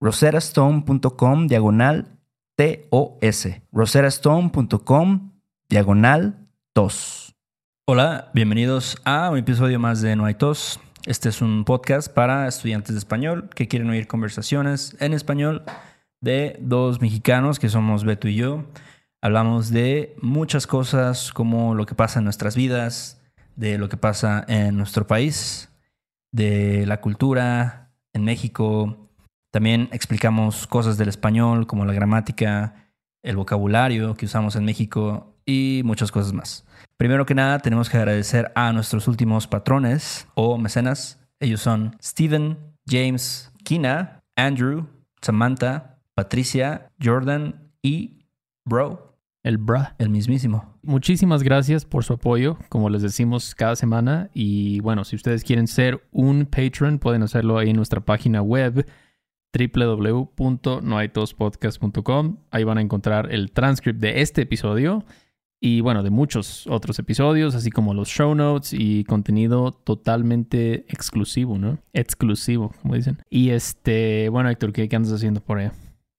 roserastone.com 0.00 1.46
diagonal 1.46 2.18
TOS. 2.56 3.48
roserastone.com 3.72 5.32
diagonal 5.68 6.48
TOS. 6.72 7.34
Hola, 7.86 8.30
bienvenidos 8.34 8.96
a 9.04 9.30
un 9.30 9.38
episodio 9.38 9.78
más 9.78 10.02
de 10.02 10.16
No 10.16 10.24
hay 10.24 10.34
tos. 10.34 10.80
Este 11.06 11.28
es 11.28 11.40
un 11.40 11.64
podcast 11.64 12.12
para 12.12 12.48
estudiantes 12.48 12.94
de 12.94 12.98
español 12.98 13.48
que 13.54 13.68
quieren 13.68 13.88
oír 13.90 14.08
conversaciones 14.08 14.96
en 15.00 15.12
español 15.12 15.64
de 16.20 16.58
dos 16.60 17.00
mexicanos 17.00 17.58
que 17.58 17.68
somos 17.68 18.04
Beto 18.04 18.28
y 18.28 18.34
yo. 18.34 18.64
Hablamos 19.22 19.70
de 19.70 20.16
muchas 20.20 20.66
cosas 20.66 21.32
como 21.32 21.74
lo 21.74 21.86
que 21.86 21.94
pasa 21.94 22.18
en 22.18 22.24
nuestras 22.24 22.56
vidas, 22.56 23.22
de 23.54 23.78
lo 23.78 23.88
que 23.88 23.96
pasa 23.96 24.44
en 24.48 24.76
nuestro 24.76 25.06
país, 25.06 25.70
de 26.32 26.84
la 26.86 27.00
cultura 27.00 27.92
en 28.12 28.24
México. 28.24 29.05
También 29.50 29.88
explicamos 29.92 30.66
cosas 30.66 30.98
del 30.98 31.08
español 31.08 31.66
como 31.66 31.84
la 31.84 31.92
gramática, 31.92 32.92
el 33.22 33.36
vocabulario 33.36 34.14
que 34.14 34.26
usamos 34.26 34.56
en 34.56 34.64
México 34.64 35.34
y 35.46 35.82
muchas 35.84 36.12
cosas 36.12 36.32
más. 36.32 36.66
Primero 36.96 37.26
que 37.26 37.34
nada, 37.34 37.58
tenemos 37.58 37.88
que 37.88 37.96
agradecer 37.96 38.52
a 38.54 38.72
nuestros 38.72 39.08
últimos 39.08 39.46
patrones 39.46 40.28
o 40.34 40.58
mecenas. 40.58 41.20
Ellos 41.40 41.60
son 41.60 41.96
Steven, 42.02 42.58
James, 42.86 43.52
Kina, 43.64 44.22
Andrew, 44.36 44.86
Samantha, 45.20 46.00
Patricia, 46.14 46.90
Jordan 47.02 47.70
y 47.82 48.24
Bro. 48.64 49.06
El 49.42 49.58
bra. 49.58 49.94
El 49.98 50.10
mismísimo. 50.10 50.74
Muchísimas 50.82 51.44
gracias 51.44 51.84
por 51.84 52.02
su 52.02 52.14
apoyo, 52.14 52.58
como 52.68 52.90
les 52.90 53.02
decimos 53.02 53.54
cada 53.54 53.76
semana. 53.76 54.28
Y 54.34 54.80
bueno, 54.80 55.04
si 55.04 55.14
ustedes 55.14 55.44
quieren 55.44 55.68
ser 55.68 56.04
un 56.10 56.46
patron, 56.46 56.98
pueden 56.98 57.22
hacerlo 57.22 57.56
ahí 57.56 57.70
en 57.70 57.76
nuestra 57.76 58.00
página 58.00 58.42
web 58.42 58.84
www.noaitospodcast.com. 59.56 62.36
Ahí 62.50 62.64
van 62.64 62.78
a 62.78 62.80
encontrar 62.80 63.32
el 63.32 63.52
transcript 63.52 64.00
de 64.00 64.22
este 64.22 64.42
episodio 64.42 65.04
y 65.60 65.80
bueno, 65.80 66.02
de 66.02 66.10
muchos 66.10 66.66
otros 66.66 66.98
episodios, 66.98 67.54
así 67.54 67.70
como 67.70 67.94
los 67.94 68.08
show 68.08 68.34
notes 68.34 68.72
y 68.72 69.04
contenido 69.04 69.72
totalmente 69.72 70.84
exclusivo, 70.88 71.58
¿no? 71.58 71.78
Exclusivo, 71.92 72.72
como 72.82 72.94
dicen. 72.94 73.22
Y 73.30 73.50
este, 73.50 74.28
bueno, 74.28 74.50
Héctor, 74.50 74.72
¿qué, 74.72 74.88
qué 74.88 74.96
andas 74.96 75.12
haciendo 75.12 75.40
por 75.40 75.58
allá? 75.58 75.72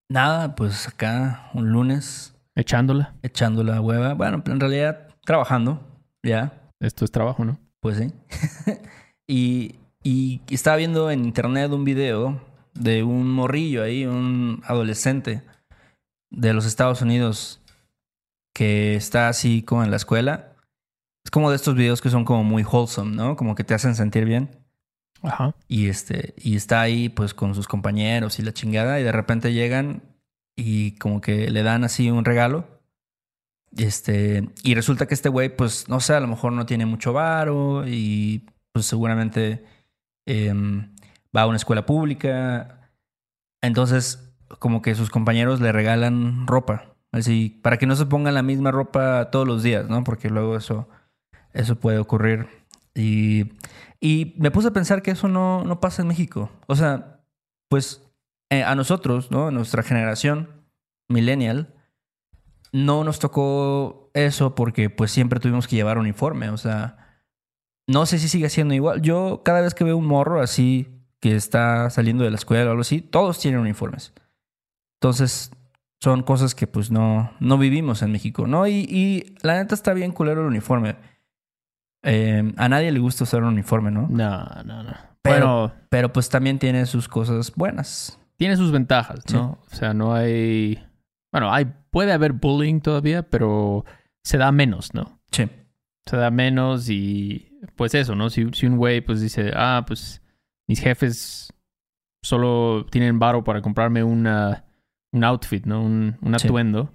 Nada, 0.09 0.55
pues 0.55 0.87
acá 0.87 1.51
un 1.53 1.71
lunes. 1.71 2.35
Echándola. 2.55 3.13
Echando 3.21 3.63
la 3.63 3.79
hueva. 3.79 4.15
Bueno, 4.15 4.43
en 4.47 4.59
realidad 4.59 5.09
trabajando, 5.23 5.81
ya. 6.23 6.71
Esto 6.79 7.05
es 7.05 7.11
trabajo, 7.11 7.45
¿no? 7.45 7.59
Pues 7.79 7.97
sí. 7.97 8.11
y, 9.27 9.75
y 10.03 10.41
estaba 10.49 10.77
viendo 10.77 11.11
en 11.11 11.25
internet 11.25 11.71
un 11.71 11.83
video 11.83 12.41
de 12.79 13.03
un 13.03 13.29
morrillo 13.29 13.83
ahí, 13.83 14.05
un 14.05 14.61
adolescente 14.65 15.41
de 16.29 16.53
los 16.53 16.65
Estados 16.65 17.01
Unidos 17.01 17.61
que 18.53 18.95
está 18.95 19.29
así 19.29 19.61
como 19.61 19.83
en 19.83 19.91
la 19.91 19.97
escuela. 19.97 20.53
Es 21.23 21.31
como 21.31 21.49
de 21.49 21.55
estos 21.55 21.75
videos 21.75 22.01
que 22.01 22.09
son 22.09 22.25
como 22.25 22.43
muy 22.43 22.63
wholesome, 22.63 23.15
¿no? 23.15 23.35
Como 23.35 23.55
que 23.55 23.63
te 23.63 23.73
hacen 23.73 23.95
sentir 23.95 24.25
bien. 24.25 24.49
Ajá. 25.21 25.55
Y 25.67 25.89
este, 25.89 26.33
y 26.37 26.55
está 26.55 26.81
ahí 26.81 27.09
pues 27.09 27.33
con 27.33 27.55
sus 27.55 27.67
compañeros 27.67 28.39
y 28.39 28.43
la 28.43 28.53
chingada, 28.53 28.99
y 28.99 29.03
de 29.03 29.11
repente 29.11 29.53
llegan 29.53 30.01
y 30.55 30.91
como 30.93 31.21
que 31.21 31.49
le 31.51 31.63
dan 31.63 31.83
así 31.83 32.09
un 32.09 32.25
regalo. 32.25 32.67
Este, 33.75 34.49
y 34.63 34.73
resulta 34.75 35.07
que 35.07 35.13
este 35.13 35.29
güey, 35.29 35.55
pues, 35.55 35.87
no 35.89 35.99
sé, 35.99 36.13
a 36.13 36.19
lo 36.19 36.27
mejor 36.27 36.53
no 36.53 36.65
tiene 36.65 36.85
mucho 36.85 37.13
varo 37.13 37.87
y 37.87 38.45
pues 38.71 38.85
seguramente 38.85 39.63
em, 40.25 40.95
va 41.35 41.41
a 41.43 41.47
una 41.47 41.57
escuela 41.57 41.85
pública. 41.85 42.91
Entonces, 43.61 44.33
como 44.59 44.81
que 44.81 44.95
sus 44.95 45.09
compañeros 45.09 45.61
le 45.61 45.71
regalan 45.71 46.47
ropa. 46.47 46.95
Así, 47.11 47.59
para 47.63 47.77
que 47.77 47.87
no 47.87 47.95
se 47.95 48.05
pongan 48.05 48.33
la 48.33 48.43
misma 48.43 48.71
ropa 48.71 49.29
todos 49.31 49.47
los 49.47 49.63
días, 49.63 49.89
¿no? 49.89 50.03
Porque 50.03 50.29
luego 50.29 50.57
eso, 50.57 50.87
eso 51.53 51.75
puede 51.77 51.99
ocurrir. 51.99 52.47
Y, 52.93 53.53
y 53.99 54.35
me 54.37 54.51
puse 54.51 54.69
a 54.69 54.73
pensar 54.73 55.01
que 55.01 55.11
eso 55.11 55.27
no, 55.27 55.63
no 55.63 55.79
pasa 55.79 56.01
en 56.01 56.09
México. 56.09 56.51
O 56.67 56.75
sea, 56.75 57.21
pues 57.69 58.03
eh, 58.49 58.63
a 58.63 58.75
nosotros, 58.75 59.31
¿no? 59.31 59.51
Nuestra 59.51 59.83
generación 59.83 60.49
millennial, 61.09 61.73
no 62.71 63.03
nos 63.03 63.19
tocó 63.19 64.11
eso 64.13 64.55
porque 64.55 64.89
pues 64.89 65.11
siempre 65.11 65.39
tuvimos 65.39 65.67
que 65.67 65.75
llevar 65.75 65.97
uniforme. 65.97 66.49
O 66.49 66.57
sea, 66.57 67.21
no 67.87 68.05
sé 68.05 68.19
si 68.19 68.27
sigue 68.27 68.49
siendo 68.49 68.73
igual. 68.73 69.01
Yo 69.01 69.41
cada 69.43 69.61
vez 69.61 69.73
que 69.73 69.83
veo 69.83 69.97
un 69.97 70.05
morro 70.05 70.41
así 70.41 70.96
que 71.19 71.35
está 71.35 71.89
saliendo 71.89 72.23
de 72.23 72.31
la 72.31 72.37
escuela 72.37 72.67
o 72.67 72.71
algo 72.71 72.81
así, 72.81 73.01
todos 73.01 73.39
tienen 73.39 73.59
uniformes. 73.59 74.13
Entonces, 74.99 75.51
son 75.99 76.23
cosas 76.23 76.55
que 76.55 76.67
pues 76.67 76.91
no, 76.91 77.31
no 77.39 77.57
vivimos 77.57 78.01
en 78.01 78.11
México, 78.11 78.47
¿no? 78.47 78.67
Y, 78.67 78.85
y 78.89 79.35
la 79.41 79.55
neta 79.55 79.75
está 79.75 79.93
bien 79.93 80.11
culero 80.11 80.41
el 80.41 80.47
uniforme. 80.47 80.95
Eh, 82.03 82.53
a 82.57 82.69
nadie 82.69 82.91
le 82.91 82.99
gusta 82.99 83.23
usar 83.23 83.41
un 83.41 83.49
uniforme, 83.49 83.91
¿no? 83.91 84.07
No, 84.09 84.45
no, 84.63 84.83
no. 84.83 84.93
Pero, 85.21 85.73
pero 85.89 86.13
pues 86.13 86.29
también 86.29 86.59
tiene 86.59 86.85
sus 86.85 87.07
cosas 87.07 87.51
buenas. 87.55 88.19
Tiene 88.37 88.55
sus 88.55 88.71
ventajas, 88.71 89.19
¿no? 89.33 89.59
O 89.71 89.75
sea, 89.75 89.93
no 89.93 90.13
hay... 90.13 90.81
Bueno, 91.31 91.51
hay, 91.51 91.65
puede 91.89 92.13
haber 92.13 92.33
bullying 92.33 92.79
todavía, 92.79 93.23
pero 93.23 93.83
se 94.23 94.37
da 94.37 94.51
menos, 94.51 94.93
¿no? 94.93 95.19
Sí. 95.31 95.49
Se 96.05 96.15
da 96.15 96.31
menos 96.31 96.89
y 96.89 97.59
pues 97.75 97.93
eso, 97.95 98.15
¿no? 98.15 98.29
Si, 98.29 98.47
si 98.53 98.67
un 98.67 98.77
güey 98.77 99.01
pues 99.01 99.19
dice, 99.19 99.51
ah, 99.55 99.83
pues 99.85 100.21
mis 100.67 100.79
jefes 100.79 101.53
solo 102.23 102.85
tienen 102.89 103.19
varo 103.19 103.43
para 103.43 103.61
comprarme 103.61 104.03
una 104.03 104.65
un 105.13 105.23
outfit, 105.23 105.65
¿no? 105.65 105.81
Un, 105.81 106.17
un 106.21 106.35
atuendo. 106.35 106.91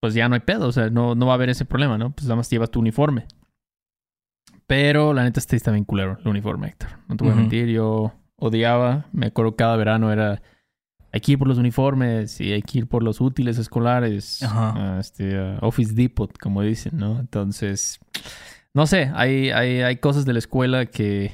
pues 0.00 0.14
ya 0.14 0.28
no 0.28 0.34
hay 0.34 0.40
pedo, 0.40 0.66
o 0.68 0.72
sea, 0.72 0.90
no, 0.90 1.14
no 1.14 1.26
va 1.26 1.32
a 1.32 1.34
haber 1.36 1.48
ese 1.50 1.64
problema, 1.64 1.96
¿no? 1.98 2.10
Pues 2.10 2.24
nada 2.24 2.36
más 2.36 2.50
llevas 2.50 2.70
tu 2.70 2.80
uniforme. 2.80 3.26
Pero 4.66 5.12
la 5.14 5.22
neta 5.22 5.40
este 5.40 5.56
está 5.56 5.70
bien 5.70 5.84
culero, 5.84 6.18
el 6.20 6.28
uniforme, 6.28 6.68
Héctor. 6.68 6.90
No 7.08 7.16
te 7.16 7.24
voy 7.24 7.30
a 7.30 7.34
Ujú. 7.34 7.40
mentir, 7.42 7.68
yo 7.68 8.12
odiaba, 8.36 9.06
me 9.12 9.26
acuerdo 9.26 9.54
cada 9.56 9.76
verano 9.76 10.12
era, 10.12 10.42
hay 11.12 11.20
que 11.20 11.32
ir 11.32 11.38
por 11.38 11.46
los 11.48 11.58
uniformes 11.58 12.40
y 12.40 12.52
hay 12.52 12.62
que 12.62 12.78
ir 12.78 12.88
por 12.88 13.02
los 13.02 13.20
útiles 13.20 13.58
escolares, 13.58 14.42
Ajá. 14.42 14.96
a 14.96 15.00
este, 15.00 15.38
a 15.38 15.58
Office 15.62 15.94
Depot, 15.94 16.36
como 16.38 16.62
dicen, 16.62 16.96
¿no? 16.98 17.20
Entonces, 17.20 18.00
no 18.74 18.86
sé, 18.86 19.10
hay, 19.14 19.50
hay, 19.50 19.80
hay 19.82 19.96
cosas 19.98 20.24
de 20.26 20.32
la 20.32 20.40
escuela 20.40 20.86
que 20.86 21.30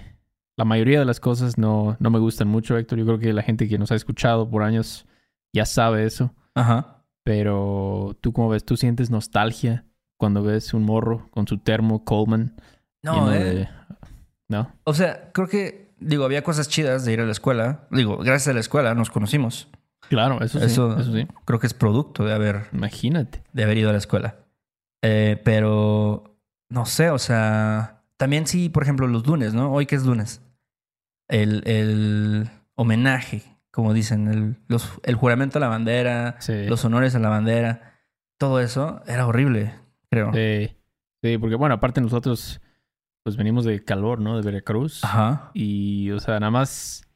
la 0.63 0.65
mayoría 0.65 1.01
de 1.01 1.05
las 1.05 1.19
cosas 1.19 1.59
no, 1.59 1.97
no 1.99 2.11
me 2.11 2.21
gustan 2.21 2.47
mucho, 2.47 2.79
Héctor. 2.79 2.97
Yo 3.01 3.05
creo 3.05 3.19
que 3.19 3.33
la 3.33 3.43
gente 3.43 3.69
que 3.69 3.79
nos 3.79 3.91
ha 3.91 3.97
escuchado 3.97 4.49
por 4.49 4.63
años 4.63 5.07
ya 5.53 5.67
sabe 5.67 6.05
eso. 6.07 6.33
Ajá. 6.55 7.03
Pero 7.25 8.17
tú, 8.21 8.33
como 8.33 8.49
ves, 8.49 8.65
tú 8.65 8.77
sientes 8.77 9.11
nostalgia 9.11 9.85
cuando 10.19 10.45
ves 10.45 10.73
un 10.73 10.85
morro 10.85 11.29
con 11.33 11.49
su 11.49 11.59
termo 11.59 12.05
Coleman. 12.05 12.55
No, 13.03 13.33
eh. 13.33 13.43
de- 13.43 13.69
¿No? 14.49 14.71
O 14.85 14.95
sea, 14.95 15.33
creo 15.33 15.49
que, 15.49 15.95
digo, 15.99 16.25
había 16.25 16.45
cosas 16.45 16.69
chidas 16.69 17.05
de 17.05 17.13
ir 17.13 17.21
a 17.21 17.25
la 17.27 17.33
escuela. 17.33 17.89
Digo, 17.91 18.19
gracias 18.19 18.49
a 18.49 18.53
la 18.55 18.61
escuela 18.61 18.95
nos 18.95 19.11
conocimos. 19.11 19.69
Claro, 20.09 20.41
eso 20.43 20.61
sí. 20.61 20.67
Eso- 20.67 20.97
Eso, 20.97 21.13
sí. 21.13 21.27
Creo 21.45 21.59
que 21.59 21.67
es 21.67 21.75
producto 21.75 22.25
de 22.25 22.35
haber, 22.35 22.67
Imagínate. 22.73 23.43
de 23.53 23.65
haber 23.65 23.79
ido 23.79 23.89
a 23.89 23.93
la 23.93 23.99
escuela. 23.99 24.37
Eh, 25.03 25.41
pero, 25.45 26.37
no 26.69 26.87
sé, 26.87 27.11
o 27.11 27.19
sea, 27.19 28.03
también 28.17 28.47
sí, 28.47 28.69
por 28.69 28.85
ejemplo, 28.85 29.09
los 29.09 29.27
lunes, 29.27 29.55
¿no? 29.55 29.73
Hoy 29.73 29.87
que 29.87 29.97
es 29.97 30.05
lunes. 30.07 30.41
El, 31.29 31.63
el 31.67 32.51
homenaje, 32.75 33.43
como 33.71 33.93
dicen, 33.95 34.29
el, 34.29 34.57
los- 34.69 35.01
el 35.05 35.15
juramento 35.15 35.59
a 35.59 35.61
la 35.61 35.69
bandera, 35.69 36.37
Sí. 36.41 36.67
los 36.67 36.85
honores 36.85 37.15
a 37.15 37.19
la 37.19 37.29
bandera, 37.29 37.95
todo 38.39 38.61
eso 38.61 39.03
era 39.07 39.27
horrible, 39.27 39.75
creo. 40.11 40.33
Sí. 40.33 40.77
Sí, 41.23 41.39
porque 41.39 41.55
bueno, 41.55 41.75
aparte 41.77 42.01
nosotros 42.01 42.61
pues 43.25 43.37
venimos 43.37 43.65
de 43.65 43.85
calor, 43.85 44.21
¿no? 44.21 44.37
De 44.37 44.43
Veracruz. 44.43 45.05
Ajá. 45.05 45.53
Y, 45.55 46.11
o 46.11 46.19
sea, 46.19 46.41
nada 46.41 46.51
más 46.51 47.09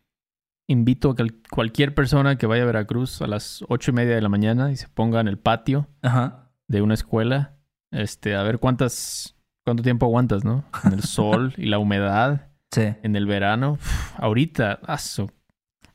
invito 0.69 1.11
a 1.11 1.17
que 1.17 1.27
cualquier 1.51 1.95
persona 1.95 2.37
que 2.39 2.47
vaya 2.47 2.63
a 2.63 2.67
Veracruz 2.67 3.21
a 3.23 3.27
las 3.27 3.65
ocho 3.69 3.91
y 3.91 3.95
media 3.95 4.15
de 4.15 4.21
la 4.23 4.29
mañana 4.29 4.71
y 4.71 4.77
se 4.77 4.89
ponga 4.89 5.21
en 5.21 5.27
el 5.29 5.39
patio 5.39 5.89
Ajá. 6.03 6.51
de 6.69 6.83
una 6.83 6.95
escuela, 6.95 7.57
este, 7.91 8.37
a 8.37 8.43
ver 8.45 8.59
cuántas, 8.61 9.37
cuánto 9.65 9.83
tiempo 9.83 10.07
aguantas, 10.07 10.45
¿no? 10.45 10.65
En 10.85 10.93
el 10.93 11.03
sol 11.05 11.55
y 11.57 11.67
la 11.67 11.79
humedad, 11.81 12.51
Sí. 12.81 12.95
en 13.03 13.17
el 13.17 13.27
verano. 13.27 13.79
Ahorita, 14.19 14.81
aso, 14.87 15.31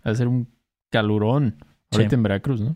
va 0.05 0.11
a 0.11 0.15
ser 0.15 0.27
un 0.27 0.47
calurón. 0.91 1.57
Ahorita 1.91 2.09
Sí. 2.11 2.15
en 2.15 2.23
Veracruz, 2.23 2.61
¿no? 2.61 2.75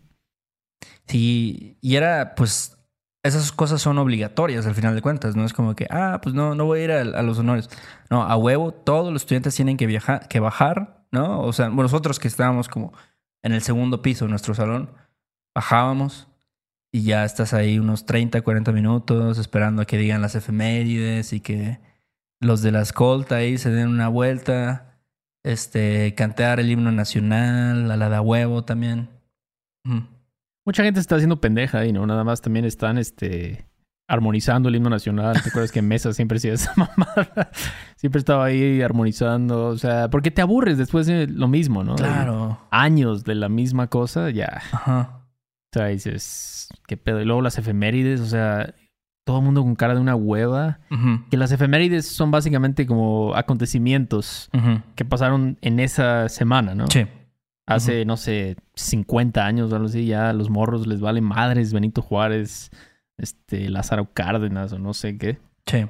Sí, 1.06 1.76
y 1.80 1.96
era, 1.96 2.34
pues, 2.34 2.78
esas 3.22 3.50
cosas 3.52 3.80
son 3.82 3.98
obligatorias 3.98 4.66
al 4.66 4.74
final 4.74 4.94
de 4.94 5.02
cuentas, 5.02 5.36
¿no? 5.36 5.44
Es 5.44 5.52
como 5.52 5.74
que, 5.74 5.86
ah, 5.90 6.20
pues 6.22 6.34
no, 6.34 6.54
no 6.54 6.64
voy 6.64 6.80
a 6.80 6.84
ir 6.84 6.92
a, 6.92 7.00
a 7.00 7.22
los 7.22 7.38
honores. 7.38 7.68
No, 8.10 8.22
a 8.22 8.36
huevo, 8.36 8.72
todos 8.72 9.12
los 9.12 9.22
estudiantes 9.22 9.54
tienen 9.54 9.76
que 9.76 9.86
viajar, 9.86 10.28
que 10.28 10.40
bajar, 10.40 11.04
¿no? 11.12 11.40
O 11.40 11.52
sea, 11.52 11.68
nosotros 11.68 12.18
que 12.18 12.28
estábamos 12.28 12.68
como 12.68 12.92
en 13.42 13.52
el 13.52 13.62
segundo 13.62 14.02
piso 14.02 14.24
de 14.26 14.30
nuestro 14.30 14.54
salón, 14.54 14.90
bajábamos 15.54 16.28
y 16.92 17.02
ya 17.02 17.24
estás 17.24 17.52
ahí 17.54 17.78
unos 17.78 18.06
30, 18.06 18.42
40 18.42 18.72
minutos 18.72 19.38
esperando 19.38 19.82
a 19.82 19.84
que 19.86 19.98
digan 19.98 20.22
las 20.22 20.34
efemérides 20.34 21.32
y 21.32 21.40
que 21.40 21.78
los 22.40 22.62
de 22.62 22.72
la 22.72 22.82
escolta 22.82 23.36
ahí 23.36 23.58
se 23.58 23.70
den 23.70 23.88
una 23.88 24.08
vuelta, 24.08 24.98
este, 25.44 26.14
cantar 26.14 26.60
el 26.60 26.70
himno 26.70 26.92
nacional, 26.92 27.90
a 27.90 27.96
la 27.96 28.08
de 28.08 28.16
a 28.16 28.20
huevo 28.20 28.64
también. 28.64 29.08
Mucha 30.64 30.82
gente 30.82 30.98
está 31.00 31.14
haciendo 31.16 31.40
pendeja 31.40 31.78
ahí, 31.78 31.92
¿no? 31.92 32.06
Nada 32.06 32.24
más 32.24 32.40
también 32.40 32.64
están, 32.64 32.98
este, 32.98 33.66
armonizando 34.08 34.68
el 34.68 34.74
himno 34.76 34.90
nacional. 34.90 35.40
¿Te 35.40 35.48
acuerdas 35.50 35.70
que 35.70 35.78
en 35.78 35.88
mesa 35.88 36.12
siempre 36.12 36.38
hacía 36.38 36.54
esa 36.54 36.72
mamada? 36.76 37.50
Siempre 37.96 38.18
estaba 38.18 38.44
ahí 38.46 38.82
armonizando. 38.82 39.66
O 39.66 39.78
sea, 39.78 40.10
porque 40.10 40.32
te 40.32 40.42
aburres 40.42 40.76
después 40.78 41.06
de 41.06 41.28
lo 41.28 41.46
mismo, 41.46 41.84
¿no? 41.84 41.94
De 41.94 42.02
Claro. 42.02 42.60
años 42.70 43.22
de 43.22 43.36
la 43.36 43.48
misma 43.48 43.86
cosa, 43.86 44.30
ya. 44.30 44.60
Ajá. 44.72 45.20
O 45.72 45.78
sea, 45.78 45.86
dices, 45.86 46.68
¿qué 46.88 46.96
pedo? 46.96 47.20
Y 47.20 47.24
luego 47.24 47.42
las 47.42 47.58
efemérides, 47.58 48.20
o 48.20 48.26
sea, 48.26 48.74
todo 49.26 49.38
el 49.40 49.44
mundo 49.44 49.62
con 49.62 49.74
cara 49.74 49.94
de 49.94 50.00
una 50.00 50.14
hueva. 50.14 50.78
Que 51.30 51.36
las 51.36 51.50
efemérides 51.50 52.06
son 52.06 52.30
básicamente 52.30 52.86
como 52.86 53.34
acontecimientos 53.34 54.48
que 54.94 55.04
pasaron 55.04 55.58
en 55.62 55.80
esa 55.80 56.28
semana, 56.28 56.74
¿no? 56.76 56.86
Sí. 56.86 57.06
Hace, 57.68 58.04
no 58.04 58.16
sé, 58.16 58.56
50 58.76 59.44
años 59.44 59.72
o 59.72 59.74
algo 59.74 59.88
así, 59.88 60.06
ya 60.06 60.30
a 60.30 60.32
los 60.32 60.48
morros 60.50 60.86
les 60.86 61.00
vale 61.00 61.20
madres 61.20 61.72
Benito 61.72 62.00
Juárez, 62.00 62.70
este, 63.18 63.68
Lázaro 63.68 64.12
Cárdenas 64.14 64.72
o 64.72 64.78
no 64.78 64.94
sé 64.94 65.18
qué. 65.18 65.40
Sí. 65.66 65.84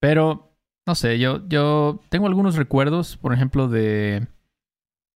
Pero, 0.00 0.54
no 0.86 0.94
sé, 0.94 1.18
yo, 1.18 1.46
yo 1.48 2.00
tengo 2.08 2.26
algunos 2.26 2.56
recuerdos, 2.56 3.18
por 3.18 3.34
ejemplo, 3.34 3.68
de, 3.68 4.26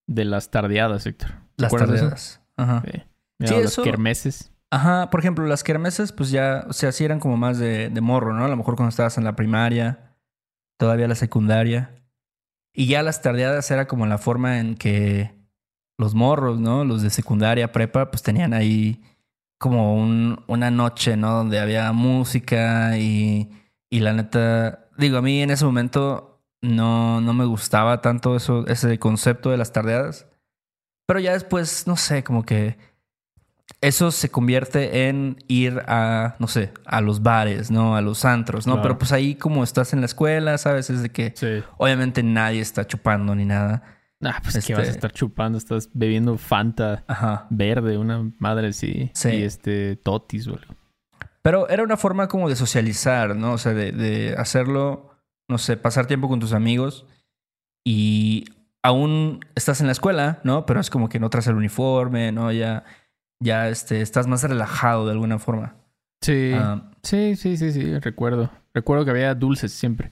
de 0.06 0.24
las 0.26 0.50
tardeadas, 0.50 1.06
Héctor. 1.06 1.30
¿Te 1.56 1.62
Las 1.62 1.72
eso? 1.72 1.78
tardeadas. 1.86 2.40
Ajá. 2.58 2.82
Sí. 2.84 3.02
Sí, 3.46 3.54
eso- 3.54 3.82
kermeses. 3.82 4.52
Ajá. 4.74 5.08
Por 5.08 5.20
ejemplo, 5.20 5.46
las 5.46 5.62
kermeses, 5.62 6.10
pues 6.10 6.30
ya, 6.30 6.64
o 6.68 6.72
sea, 6.72 6.90
sí 6.90 7.04
eran 7.04 7.20
como 7.20 7.36
más 7.36 7.58
de, 7.58 7.90
de 7.90 8.00
morro, 8.00 8.34
¿no? 8.34 8.44
A 8.44 8.48
lo 8.48 8.56
mejor 8.56 8.74
cuando 8.74 8.88
estabas 8.88 9.16
en 9.18 9.22
la 9.22 9.36
primaria, 9.36 10.16
todavía 10.76 11.06
la 11.06 11.14
secundaria. 11.14 11.94
Y 12.74 12.88
ya 12.88 13.04
las 13.04 13.22
tardeadas 13.22 13.70
era 13.70 13.86
como 13.86 14.04
la 14.06 14.18
forma 14.18 14.58
en 14.58 14.74
que 14.74 15.32
los 15.96 16.16
morros, 16.16 16.58
¿no? 16.58 16.84
Los 16.84 17.02
de 17.02 17.10
secundaria, 17.10 17.70
prepa, 17.70 18.10
pues 18.10 18.24
tenían 18.24 18.52
ahí 18.52 19.00
como 19.60 19.94
un, 19.94 20.42
una 20.48 20.72
noche, 20.72 21.16
¿no? 21.16 21.30
Donde 21.30 21.60
había 21.60 21.92
música 21.92 22.98
y, 22.98 23.50
y 23.90 24.00
la 24.00 24.12
neta, 24.12 24.88
digo, 24.98 25.18
a 25.18 25.22
mí 25.22 25.40
en 25.40 25.50
ese 25.50 25.64
momento 25.64 26.42
no, 26.62 27.20
no 27.20 27.32
me 27.32 27.44
gustaba 27.44 28.00
tanto 28.00 28.34
eso, 28.34 28.66
ese 28.66 28.98
concepto 28.98 29.50
de 29.50 29.56
las 29.56 29.72
tardeadas. 29.72 30.26
Pero 31.06 31.20
ya 31.20 31.32
después, 31.32 31.86
no 31.86 31.96
sé, 31.96 32.24
como 32.24 32.42
que 32.44 32.76
eso 33.84 34.10
se 34.10 34.30
convierte 34.30 35.08
en 35.08 35.36
ir 35.48 35.82
a, 35.86 36.36
no 36.38 36.46
sé, 36.48 36.72
a 36.86 37.00
los 37.00 37.22
bares, 37.22 37.70
¿no? 37.70 37.96
A 37.96 38.00
los 38.00 38.24
antros, 38.24 38.66
¿no? 38.66 38.74
Claro. 38.74 38.82
Pero 38.82 38.98
pues 38.98 39.12
ahí 39.12 39.34
como 39.34 39.62
estás 39.64 39.92
en 39.92 40.00
la 40.00 40.06
escuela, 40.06 40.58
¿sabes? 40.58 40.90
Es 40.90 41.02
de 41.02 41.10
que 41.10 41.32
Sí. 41.36 41.62
obviamente 41.78 42.22
nadie 42.22 42.60
está 42.60 42.86
chupando 42.86 43.34
ni 43.34 43.44
nada. 43.44 43.82
Ah, 44.22 44.40
pues 44.42 44.56
Este- 44.56 44.72
que 44.72 44.78
vas 44.78 44.88
a 44.88 44.90
estar 44.92 45.12
chupando, 45.12 45.58
estás 45.58 45.90
bebiendo 45.92 46.38
Fanta 46.38 47.04
Ajá. 47.06 47.46
verde, 47.50 47.98
una 47.98 48.30
madre 48.38 48.68
así. 48.68 49.10
Sí. 49.14 49.28
Y 49.30 49.42
este 49.42 49.96
Totis 49.96 50.46
o 50.48 50.52
algo. 50.54 50.74
Pero 51.42 51.68
era 51.68 51.82
una 51.82 51.98
forma 51.98 52.26
como 52.28 52.48
de 52.48 52.56
socializar, 52.56 53.36
¿no? 53.36 53.52
O 53.52 53.58
sea, 53.58 53.74
de, 53.74 53.92
de 53.92 54.34
hacerlo, 54.38 55.10
no 55.48 55.58
sé, 55.58 55.76
pasar 55.76 56.06
tiempo 56.06 56.28
con 56.28 56.40
tus 56.40 56.54
amigos 56.54 57.06
y 57.86 58.44
aún 58.82 59.40
estás 59.54 59.80
en 59.80 59.86
la 59.86 59.92
escuela, 59.92 60.40
¿no? 60.42 60.64
Pero 60.64 60.80
es 60.80 60.88
como 60.90 61.08
que 61.08 61.20
no 61.20 61.28
traes 61.30 61.46
el 61.48 61.56
uniforme, 61.56 62.32
¿no? 62.32 62.50
Ya, 62.50 62.84
ya 63.40 63.68
este, 63.68 64.00
estás 64.00 64.26
más 64.26 64.42
relajado 64.42 65.06
de 65.06 65.12
alguna 65.12 65.38
forma. 65.38 65.76
Sí. 66.22 66.52
Ah, 66.54 66.90
Sí, 67.02 67.36
sí, 67.36 67.56
sí, 67.58 67.70
sí, 67.72 67.98
recuerdo. 67.98 68.50
Recuerdo 68.72 69.04
que 69.04 69.10
había 69.10 69.34
dulces 69.34 69.72
siempre. 69.72 70.10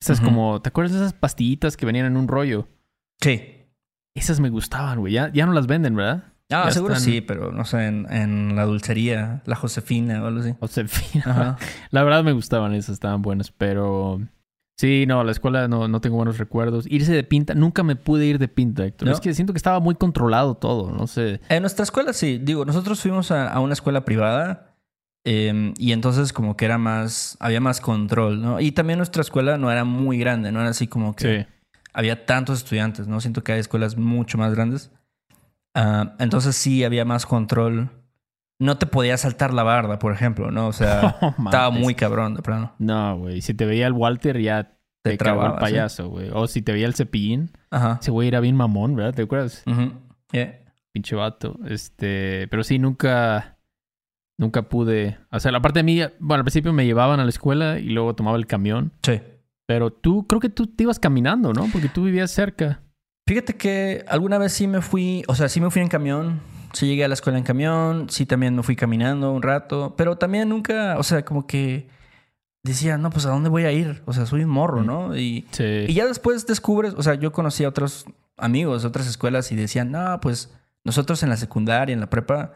Esas 0.00 0.20
como, 0.20 0.60
¿te 0.62 0.70
acuerdas 0.70 0.92
de 0.92 0.98
esas 0.98 1.12
pastillitas 1.12 1.76
que 1.76 1.86
venían 1.86 2.06
en 2.06 2.16
un 2.16 2.28
rollo? 2.28 2.68
sí. 3.20 3.58
Esas 4.14 4.40
me 4.40 4.50
gustaban, 4.50 5.00
güey. 5.00 5.14
Ya, 5.14 5.32
ya 5.32 5.46
no 5.46 5.54
las 5.54 5.66
venden, 5.66 5.94
¿verdad? 5.96 6.24
Ah, 6.50 6.64
Ya 6.66 6.70
seguro 6.72 6.92
están- 6.92 7.04
sí, 7.10 7.22
pero 7.22 7.50
no 7.50 7.64
sé, 7.64 7.86
en, 7.86 8.06
en 8.12 8.56
la 8.56 8.66
dulcería, 8.66 9.42
la 9.46 9.56
Josefina 9.56 10.22
o 10.22 10.26
algo 10.26 10.40
así. 10.40 10.54
O 10.60 10.68
sea, 10.68 10.82
en 10.82 10.88
fin. 10.90 11.22
Ajá. 11.24 11.56
La 11.90 12.02
verdad 12.04 12.22
me 12.22 12.32
gustaban 12.32 12.74
esas, 12.74 12.92
estaban 12.94 13.22
buenas, 13.22 13.50
pero... 13.52 14.20
Sí, 14.82 15.06
no, 15.06 15.22
la 15.22 15.30
escuela 15.30 15.68
no, 15.68 15.86
no 15.86 16.00
tengo 16.00 16.16
buenos 16.16 16.38
recuerdos. 16.38 16.86
Irse 16.90 17.12
de 17.12 17.22
pinta, 17.22 17.54
nunca 17.54 17.84
me 17.84 17.94
pude 17.94 18.26
ir 18.26 18.40
de 18.40 18.48
pinta, 18.48 18.84
Héctor. 18.84 19.06
¿No? 19.06 19.14
Es 19.14 19.20
que 19.20 19.32
siento 19.32 19.52
que 19.52 19.58
estaba 19.58 19.78
muy 19.78 19.94
controlado 19.94 20.56
todo, 20.56 20.90
no 20.90 21.06
sé. 21.06 21.40
En 21.48 21.60
nuestra 21.60 21.84
escuela 21.84 22.12
sí, 22.12 22.40
digo, 22.42 22.64
nosotros 22.64 23.00
fuimos 23.00 23.30
a, 23.30 23.48
a 23.48 23.60
una 23.60 23.74
escuela 23.74 24.04
privada 24.04 24.74
eh, 25.24 25.72
y 25.78 25.92
entonces 25.92 26.32
como 26.32 26.56
que 26.56 26.64
era 26.64 26.78
más, 26.78 27.36
había 27.38 27.60
más 27.60 27.80
control, 27.80 28.42
¿no? 28.42 28.58
Y 28.58 28.72
también 28.72 28.96
nuestra 28.96 29.22
escuela 29.22 29.56
no 29.56 29.70
era 29.70 29.84
muy 29.84 30.18
grande, 30.18 30.50
no 30.50 30.58
era 30.58 30.70
así 30.70 30.88
como 30.88 31.14
que 31.14 31.46
había 31.92 32.26
tantos 32.26 32.58
estudiantes, 32.58 33.06
¿no? 33.06 33.20
Siento 33.20 33.44
que 33.44 33.52
hay 33.52 33.60
escuelas 33.60 33.96
mucho 33.96 34.36
más 34.36 34.52
grandes. 34.52 34.90
Ah, 35.76 36.16
entonces 36.18 36.56
sí 36.56 36.82
había 36.82 37.04
más 37.04 37.24
control. 37.24 37.88
No 38.62 38.78
te 38.78 38.86
podías 38.86 39.22
saltar 39.22 39.52
la 39.52 39.64
barda, 39.64 39.98
por 39.98 40.12
ejemplo, 40.12 40.52
¿no? 40.52 40.68
O 40.68 40.72
sea, 40.72 41.16
estaba 41.44 41.70
muy 41.70 41.96
cabrón, 41.96 42.34
de 42.36 42.42
plano. 42.42 42.72
No, 42.78 43.18
güey. 43.18 43.40
Si 43.40 43.54
te 43.54 43.66
veía 43.66 43.88
el 43.88 43.92
Walter, 43.92 44.40
ya 44.40 44.78
Te 45.02 45.10
te, 45.10 45.18
cagó 45.18 45.44
el 45.46 45.52
¿eh? 45.54 45.56
payaso, 45.58 46.08
güey. 46.08 46.30
O 46.32 46.46
si 46.46 46.62
te 46.62 46.70
veía 46.70 46.86
el 46.86 46.94
cepillín, 46.94 47.50
Ajá. 47.72 47.98
ese 48.00 48.12
güey 48.12 48.28
era 48.28 48.38
bien 48.38 48.54
mamón, 48.54 48.94
¿verdad? 48.94 49.14
¿Te 49.14 49.22
acuerdas? 49.22 49.64
Yeah. 50.30 50.60
Pinche 50.92 51.16
vato. 51.16 51.58
Este, 51.66 52.46
pero 52.52 52.62
sí, 52.62 52.78
nunca, 52.78 53.58
nunca 54.38 54.62
pude. 54.68 55.18
O 55.32 55.40
sea, 55.40 55.50
aparte 55.56 55.80
de 55.80 55.82
mí, 55.82 56.00
bueno, 56.20 56.42
al 56.42 56.44
principio 56.44 56.72
me 56.72 56.86
llevaban 56.86 57.18
a 57.18 57.24
la 57.24 57.30
escuela 57.30 57.80
y 57.80 57.88
luego 57.88 58.14
tomaba 58.14 58.36
el 58.36 58.46
camión. 58.46 58.92
Sí. 59.02 59.20
Pero 59.66 59.92
tú, 59.92 60.28
creo 60.28 60.40
que 60.40 60.50
tú 60.50 60.68
te 60.68 60.84
ibas 60.84 61.00
caminando, 61.00 61.52
¿no? 61.52 61.66
Porque 61.72 61.88
tú 61.88 62.04
vivías 62.04 62.30
cerca. 62.30 62.80
Fíjate 63.26 63.56
que 63.56 64.04
alguna 64.06 64.38
vez 64.38 64.52
sí 64.52 64.68
me 64.68 64.82
fui, 64.82 65.24
o 65.26 65.34
sea, 65.34 65.48
sí 65.48 65.60
me 65.60 65.68
fui 65.70 65.82
en 65.82 65.88
camión 65.88 66.40
sí 66.72 66.86
llegué 66.86 67.04
a 67.04 67.08
la 67.08 67.14
escuela 67.14 67.38
en 67.38 67.44
camión, 67.44 68.06
sí 68.10 68.26
también 68.26 68.54
me 68.56 68.62
fui 68.62 68.76
caminando 68.76 69.32
un 69.32 69.42
rato, 69.42 69.94
pero 69.96 70.16
también 70.16 70.48
nunca, 70.48 70.96
o 70.98 71.02
sea, 71.02 71.24
como 71.24 71.46
que 71.46 71.88
decía, 72.62 72.96
no, 72.98 73.10
pues 73.10 73.26
a 73.26 73.30
dónde 73.30 73.48
voy 73.48 73.64
a 73.64 73.72
ir, 73.72 74.02
o 74.06 74.12
sea, 74.12 74.26
soy 74.26 74.44
un 74.44 74.50
morro, 74.50 74.82
¿no? 74.82 75.16
Y, 75.16 75.46
Sí. 75.50 75.84
y 75.88 75.94
ya 75.94 76.06
después 76.06 76.46
descubres, 76.46 76.94
o 76.96 77.02
sea, 77.02 77.14
yo 77.14 77.32
conocí 77.32 77.64
a 77.64 77.68
otros 77.68 78.06
amigos 78.36 78.82
de 78.82 78.88
otras 78.88 79.06
escuelas 79.06 79.50
y 79.52 79.56
decían, 79.56 79.90
no, 79.90 80.20
pues 80.20 80.52
nosotros 80.84 81.22
en 81.22 81.28
la 81.28 81.36
secundaria, 81.36 81.92
en 81.92 82.00
la 82.00 82.08
prepa, 82.10 82.52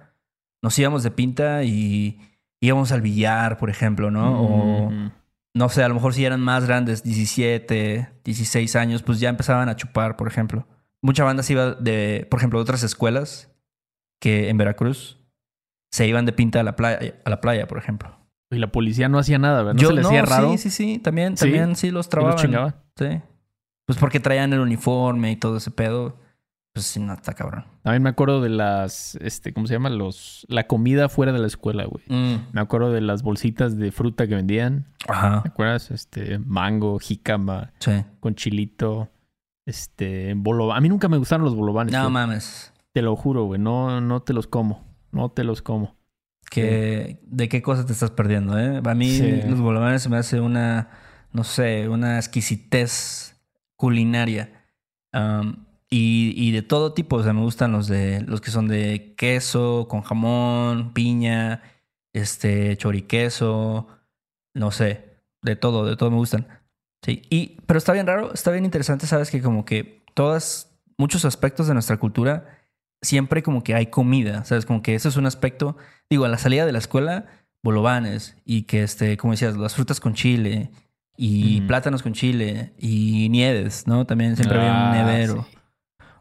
nos 0.62 0.78
íbamos 0.78 1.02
de 1.02 1.10
pinta 1.10 1.62
y 1.64 2.18
íbamos 2.60 2.92
al 2.92 3.00
billar, 3.02 3.58
por 3.58 3.68
ejemplo, 3.70 4.10
¿no? 4.10 4.40
O 4.42 4.90
Mm, 4.90 5.10
no 5.54 5.68
sé, 5.68 5.82
a 5.82 5.88
lo 5.88 5.94
mejor 5.94 6.12
si 6.14 6.24
eran 6.24 6.40
más 6.40 6.66
grandes, 6.66 7.02
17, 7.02 8.10
16 8.24 8.76
años, 8.76 9.02
pues 9.02 9.20
ya 9.20 9.28
empezaban 9.28 9.68
a 9.68 9.76
chupar, 9.76 10.16
por 10.16 10.28
ejemplo. 10.28 10.66
Mucha 11.02 11.24
banda 11.24 11.42
se 11.42 11.52
iba 11.54 11.72
de, 11.74 12.26
por 12.30 12.40
ejemplo, 12.40 12.58
de 12.58 12.62
otras 12.62 12.82
escuelas 12.82 13.50
que 14.20 14.48
en 14.48 14.56
Veracruz 14.58 15.18
se 15.92 16.06
iban 16.06 16.26
de 16.26 16.32
pinta 16.32 16.60
a 16.60 16.62
la 16.62 16.76
playa, 16.76 17.14
a 17.24 17.30
la 17.30 17.40
playa 17.40 17.66
por 17.66 17.78
ejemplo. 17.78 18.16
Y 18.50 18.58
la 18.58 18.68
policía 18.70 19.08
no 19.08 19.18
hacía 19.18 19.38
nada, 19.38 19.62
¿verdad? 19.62 19.80
¿No 19.82 19.88
se 19.88 19.94
le 19.94 20.00
hacía 20.02 20.22
raro? 20.22 20.52
Sí, 20.52 20.58
sí, 20.58 20.70
sí, 20.70 20.98
también, 20.98 21.36
¿Sí? 21.36 21.44
también 21.46 21.74
sí 21.76 21.86
los 21.90 21.92
¿Y 21.92 21.92
los 21.96 22.08
trababan. 22.08 22.36
chingaba? 22.38 22.74
Sí. 22.96 23.20
Pues 23.86 23.98
porque 23.98 24.20
traían 24.20 24.52
el 24.52 24.60
uniforme 24.60 25.32
y 25.32 25.36
todo 25.36 25.56
ese 25.56 25.70
pedo. 25.70 26.16
Pues 26.72 26.86
sí, 26.86 27.00
no, 27.00 27.12
está 27.14 27.32
cabrón. 27.32 27.64
También 27.82 28.02
me 28.02 28.10
acuerdo 28.10 28.40
de 28.42 28.50
las, 28.50 29.16
este, 29.22 29.52
¿cómo 29.54 29.66
se 29.66 29.72
llama? 29.72 29.88
Los, 29.90 30.44
la 30.48 30.66
comida 30.66 31.08
fuera 31.08 31.32
de 31.32 31.38
la 31.38 31.46
escuela, 31.46 31.86
güey. 31.86 32.04
Me 32.52 32.60
acuerdo 32.60 32.92
de 32.92 33.00
las 33.00 33.22
bolsitas 33.22 33.76
de 33.78 33.90
fruta 33.92 34.26
que 34.28 34.34
vendían. 34.34 34.86
Ajá. 35.08 35.42
¿Te 35.42 35.48
acuerdas? 35.48 35.90
Este, 35.90 36.38
mango, 36.38 36.98
jícama, 36.98 37.72
Sí. 37.78 38.04
con 38.20 38.34
chilito, 38.34 39.08
este, 39.66 40.34
bolobán. 40.36 40.76
A 40.76 40.80
mí 40.80 40.88
nunca 40.88 41.08
me 41.08 41.16
gustaron 41.16 41.44
los 41.44 41.54
bolovanes. 41.54 41.92
No 41.92 42.00
güey. 42.02 42.12
mames. 42.12 42.72
Te 42.96 43.02
lo 43.02 43.14
juro, 43.14 43.44
güey. 43.44 43.60
No, 43.60 44.00
no 44.00 44.22
te 44.22 44.32
los 44.32 44.46
como. 44.46 44.82
No 45.12 45.30
te 45.30 45.44
los 45.44 45.60
como. 45.60 45.98
Que, 46.50 47.20
¿De 47.26 47.50
qué 47.50 47.60
cosa 47.60 47.84
te 47.84 47.92
estás 47.92 48.10
perdiendo, 48.10 48.58
eh? 48.58 48.80
A 48.82 48.94
mí 48.94 49.10
Sí. 49.10 49.42
los 49.46 49.60
bolovanes 49.60 50.00
se 50.00 50.08
me 50.08 50.16
hace 50.16 50.40
una, 50.40 50.88
no 51.30 51.44
sé, 51.44 51.90
una 51.90 52.16
exquisitez 52.16 53.36
culinaria. 53.76 54.64
Y, 55.90 56.32
y 56.36 56.52
de 56.52 56.62
todo 56.62 56.94
tipo. 56.94 57.16
O 57.16 57.22
sea, 57.22 57.34
me 57.34 57.42
gustan 57.42 57.72
los 57.72 57.86
de 57.86 58.22
los 58.22 58.40
que 58.40 58.50
son 58.50 58.66
de 58.66 59.12
queso, 59.18 59.88
con 59.90 60.00
jamón, 60.00 60.94
piña, 60.94 61.60
este, 62.14 62.78
choriqueso, 62.78 63.88
no 64.54 64.70
sé. 64.70 65.20
De 65.42 65.54
todo, 65.54 65.84
de 65.84 65.96
todo 65.96 66.10
me 66.10 66.16
gustan. 66.16 66.48
Sí. 67.02 67.20
Y, 67.28 67.60
pero 67.66 67.76
está 67.76 67.92
bien 67.92 68.06
raro, 68.06 68.32
está 68.32 68.52
bien 68.52 68.64
interesante, 68.64 69.06
sabes 69.06 69.30
que 69.30 69.42
como 69.42 69.66
que 69.66 70.02
todas, 70.14 70.74
muchos 70.96 71.26
aspectos 71.26 71.66
de 71.66 71.74
nuestra 71.74 71.98
cultura, 71.98 72.55
siempre 73.06 73.42
como 73.42 73.62
que 73.64 73.74
hay 73.74 73.86
comida, 73.86 74.44
sabes, 74.44 74.66
como 74.66 74.82
que 74.82 74.94
eso 74.94 75.08
es 75.08 75.16
un 75.16 75.26
aspecto, 75.26 75.76
digo, 76.10 76.24
a 76.24 76.28
la 76.28 76.38
salida 76.38 76.66
de 76.66 76.72
la 76.72 76.78
escuela, 76.78 77.26
bolovanes 77.62 78.36
y 78.44 78.62
que, 78.62 78.82
este, 78.82 79.16
como 79.16 79.32
decías, 79.32 79.56
las 79.56 79.74
frutas 79.74 79.98
con 80.00 80.14
chile 80.14 80.70
y 81.16 81.62
plátanos 81.62 82.02
con 82.02 82.12
chile 82.12 82.74
y 82.78 83.28
nieves, 83.30 83.86
¿no? 83.86 84.04
También 84.04 84.36
siempre 84.36 84.58
había 84.58 84.70
un 84.72 84.76
Ah, 84.78 84.92
nevero. 85.04 85.46
sí. 85.50 85.56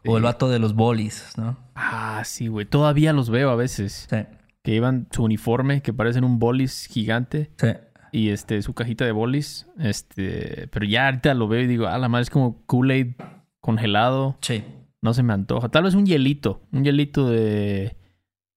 O 0.08 0.16
el 0.16 0.22
vato 0.22 0.48
de 0.48 0.58
los 0.60 0.74
bolis, 0.74 1.32
¿no? 1.36 1.56
Ah, 1.74 2.22
sí, 2.24 2.46
güey. 2.46 2.64
Todavía 2.64 3.12
los 3.12 3.28
veo 3.28 3.50
a 3.50 3.56
veces. 3.56 4.06
Sí, 4.08 4.16
Que 4.62 4.70
llevan 4.72 5.08
su 5.10 5.24
uniforme, 5.24 5.82
que 5.82 5.92
parecen 5.92 6.24
un 6.24 6.38
bolis 6.38 6.86
gigante. 6.90 7.50
sí. 7.58 7.68
Y 8.12 8.30
este, 8.30 8.62
su 8.62 8.72
cajita 8.72 9.04
de 9.04 9.12
bolis. 9.12 9.66
Este, 9.78 10.68
pero 10.68 10.86
ya 10.86 11.06
ahorita 11.06 11.34
lo 11.34 11.48
veo 11.48 11.60
y 11.60 11.66
digo, 11.66 11.86
ah, 11.88 11.98
la 11.98 12.08
madre 12.08 12.22
es 12.22 12.30
como 12.30 12.64
Kool-Aid 12.66 13.14
congelado. 13.60 14.38
Sí. 14.40 14.64
No 15.02 15.14
se 15.14 15.22
me 15.22 15.32
antoja. 15.32 15.68
Tal 15.68 15.84
vez 15.84 15.94
un 15.94 16.06
hielito. 16.06 16.62
Un 16.72 16.84
hielito 16.84 17.28
de. 17.28 17.96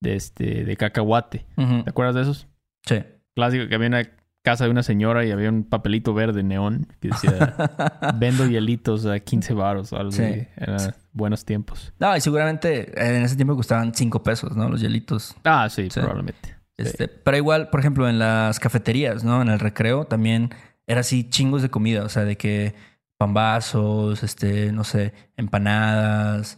de 0.02 0.16
este. 0.16 0.64
de 0.66 0.78
cacahuate. 0.78 1.46
¿Te 1.56 1.90
acuerdas 1.90 2.16
de 2.16 2.22
esos? 2.22 2.48
Sí. 2.86 2.98
Clásico 3.36 3.68
que 3.68 3.76
había 3.76 3.88
en 3.88 3.94
una 3.94 4.10
casa 4.42 4.64
de 4.64 4.72
una 4.72 4.84
señora 4.84 5.26
y 5.26 5.32
había 5.32 5.50
un 5.50 5.64
papelito 5.66 6.14
verde 6.14 6.44
neón 6.44 6.88
que 7.02 7.10
decía 7.10 7.56
vendo 8.20 8.48
hielitos 8.48 9.06
a 9.06 9.20
15 9.20 9.54
baros 9.54 9.92
o 9.94 9.98
algo 9.98 10.12
Sí. 10.12 10.24
así. 10.58 10.90
Buenos 11.12 11.44
tiempos. 11.46 11.94
No, 12.00 12.16
y 12.16 12.22
seguramente 12.22 12.90
en 12.98 13.24
ese 13.24 13.36
tiempo 13.36 13.56
costaban 13.56 13.94
cinco 13.94 14.24
pesos, 14.24 14.56
¿no? 14.56 14.70
Los 14.70 14.82
hielitos. 14.82 15.36
Ah, 15.44 15.68
sí, 15.70 15.90
Sí. 15.90 16.00
probablemente. 16.00 16.56
Este, 16.78 17.10
Pero 17.10 17.36
igual, 17.36 17.70
por 17.70 17.82
ejemplo, 17.82 18.08
en 18.08 18.18
las 18.20 18.60
cafeterías, 18.62 19.26
¿no? 19.26 19.42
En 19.42 19.50
el 19.50 19.60
recreo 19.60 20.06
también 20.06 20.52
era 20.88 21.02
así 21.02 21.30
chingos 21.30 21.62
de 21.62 21.70
comida. 21.70 22.04
O 22.06 22.10
sea, 22.10 22.24
de 22.24 22.38
que 22.38 22.74
pambazos, 23.20 24.24
este, 24.24 24.72
no 24.72 24.84
sé, 24.84 25.14
empanadas, 25.38 26.58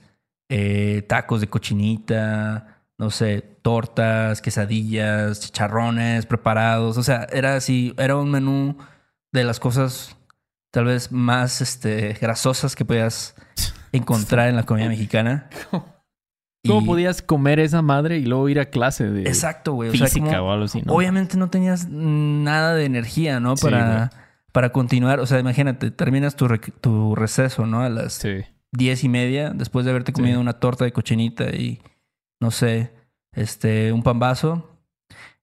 eh, 0.49 1.03
tacos 1.09 1.41
de 1.41 1.47
cochinita, 1.47 2.83
no 2.99 3.09
sé, 3.09 3.41
tortas, 3.63 4.41
quesadillas, 4.41 5.39
chicharrones 5.41 6.25
preparados. 6.27 6.97
O 6.97 7.03
sea, 7.03 7.27
era 7.31 7.55
así, 7.55 7.93
era 7.97 8.15
un 8.15 8.29
menú 8.31 8.77
de 9.33 9.43
las 9.43 9.59
cosas 9.59 10.15
tal 10.71 10.85
vez 10.85 11.11
más 11.11 11.61
este, 11.61 12.13
grasosas 12.21 12.75
que 12.75 12.85
podías 12.85 13.35
encontrar 13.91 14.49
en 14.49 14.55
la 14.55 14.63
comida 14.63 14.87
mexicana. 14.87 15.49
¿Cómo 16.67 16.81
Y- 16.81 16.85
podías 16.85 17.23
comer 17.23 17.59
esa 17.59 17.81
madre 17.81 18.17
y 18.19 18.25
luego 18.25 18.47
ir 18.47 18.59
a 18.59 18.65
clase 18.67 19.09
de 19.09 19.23
Exacto, 19.23 19.73
güey. 19.73 19.89
O 19.89 19.93
sea, 19.93 20.05
física 20.07 20.37
como- 20.37 20.49
o 20.49 20.51
algo 20.51 20.65
así? 20.65 20.83
¿no? 20.83 20.93
Obviamente 20.93 21.37
no 21.37 21.49
tenías 21.49 21.87
nada 21.89 22.75
de 22.75 22.85
energía, 22.85 23.39
¿no? 23.39 23.57
Sí, 23.57 23.65
Para, 24.51 24.71
continuar. 24.71 25.19
O 25.19 25.25
sea, 25.25 25.39
imagínate, 25.39 25.91
terminas 25.91 26.35
tu, 26.35 26.47
tu 26.81 27.15
receso, 27.15 27.65
¿no? 27.65 27.81
A 27.81 27.89
las 27.89 28.13
Sí. 28.13 28.41
diez 28.71 29.03
y 29.03 29.09
media, 29.09 29.51
después 29.51 29.85
de 29.85 29.91
haberte 29.91 30.11
Sí. 30.11 30.13
comido 30.13 30.39
una 30.39 30.53
torta 30.53 30.85
de 30.85 30.91
cochinita 30.93 31.49
y, 31.49 31.81
no 32.41 32.51
sé, 32.51 32.93
este, 33.33 33.91
un 33.93 34.03
pambazo. 34.03 34.67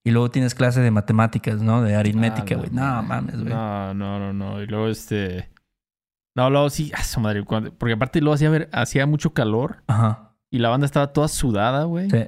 Y 0.03 0.11
luego 0.11 0.31
tienes 0.31 0.55
clase 0.55 0.79
de 0.81 0.91
matemáticas, 0.91 1.61
¿no? 1.61 1.81
De 1.81 1.95
aritmética, 1.95 2.55
Ah, 2.55 2.57
güey. 2.57 2.69
la 2.71 2.81
No, 2.97 3.03
mames, 3.03 3.35
güey. 3.41 3.53
No, 3.53 3.93
no, 3.93 4.19
no, 4.19 4.33
no. 4.33 4.61
Y 4.61 4.67
luego 4.67 4.87
este. 4.87 5.49
No, 6.35 6.49
luego 6.49 6.69
sí, 6.69 6.91
a 6.95 7.03
su 7.03 7.19
madre. 7.19 7.43
cuando- 7.43 7.73
Porque 7.73 7.93
aparte 7.93 8.21
luego 8.21 8.35
hacía, 8.35 8.49
ver- 8.49 8.69
hacía 8.71 9.05
mucho 9.05 9.33
calor 9.33 9.83
Ajá. 9.87 10.35
y 10.49 10.59
la 10.59 10.69
banda 10.69 10.85
estaba 10.85 11.11
toda 11.11 11.27
sudada, 11.27 11.83
güey. 11.83 12.09
Sí. 12.09 12.23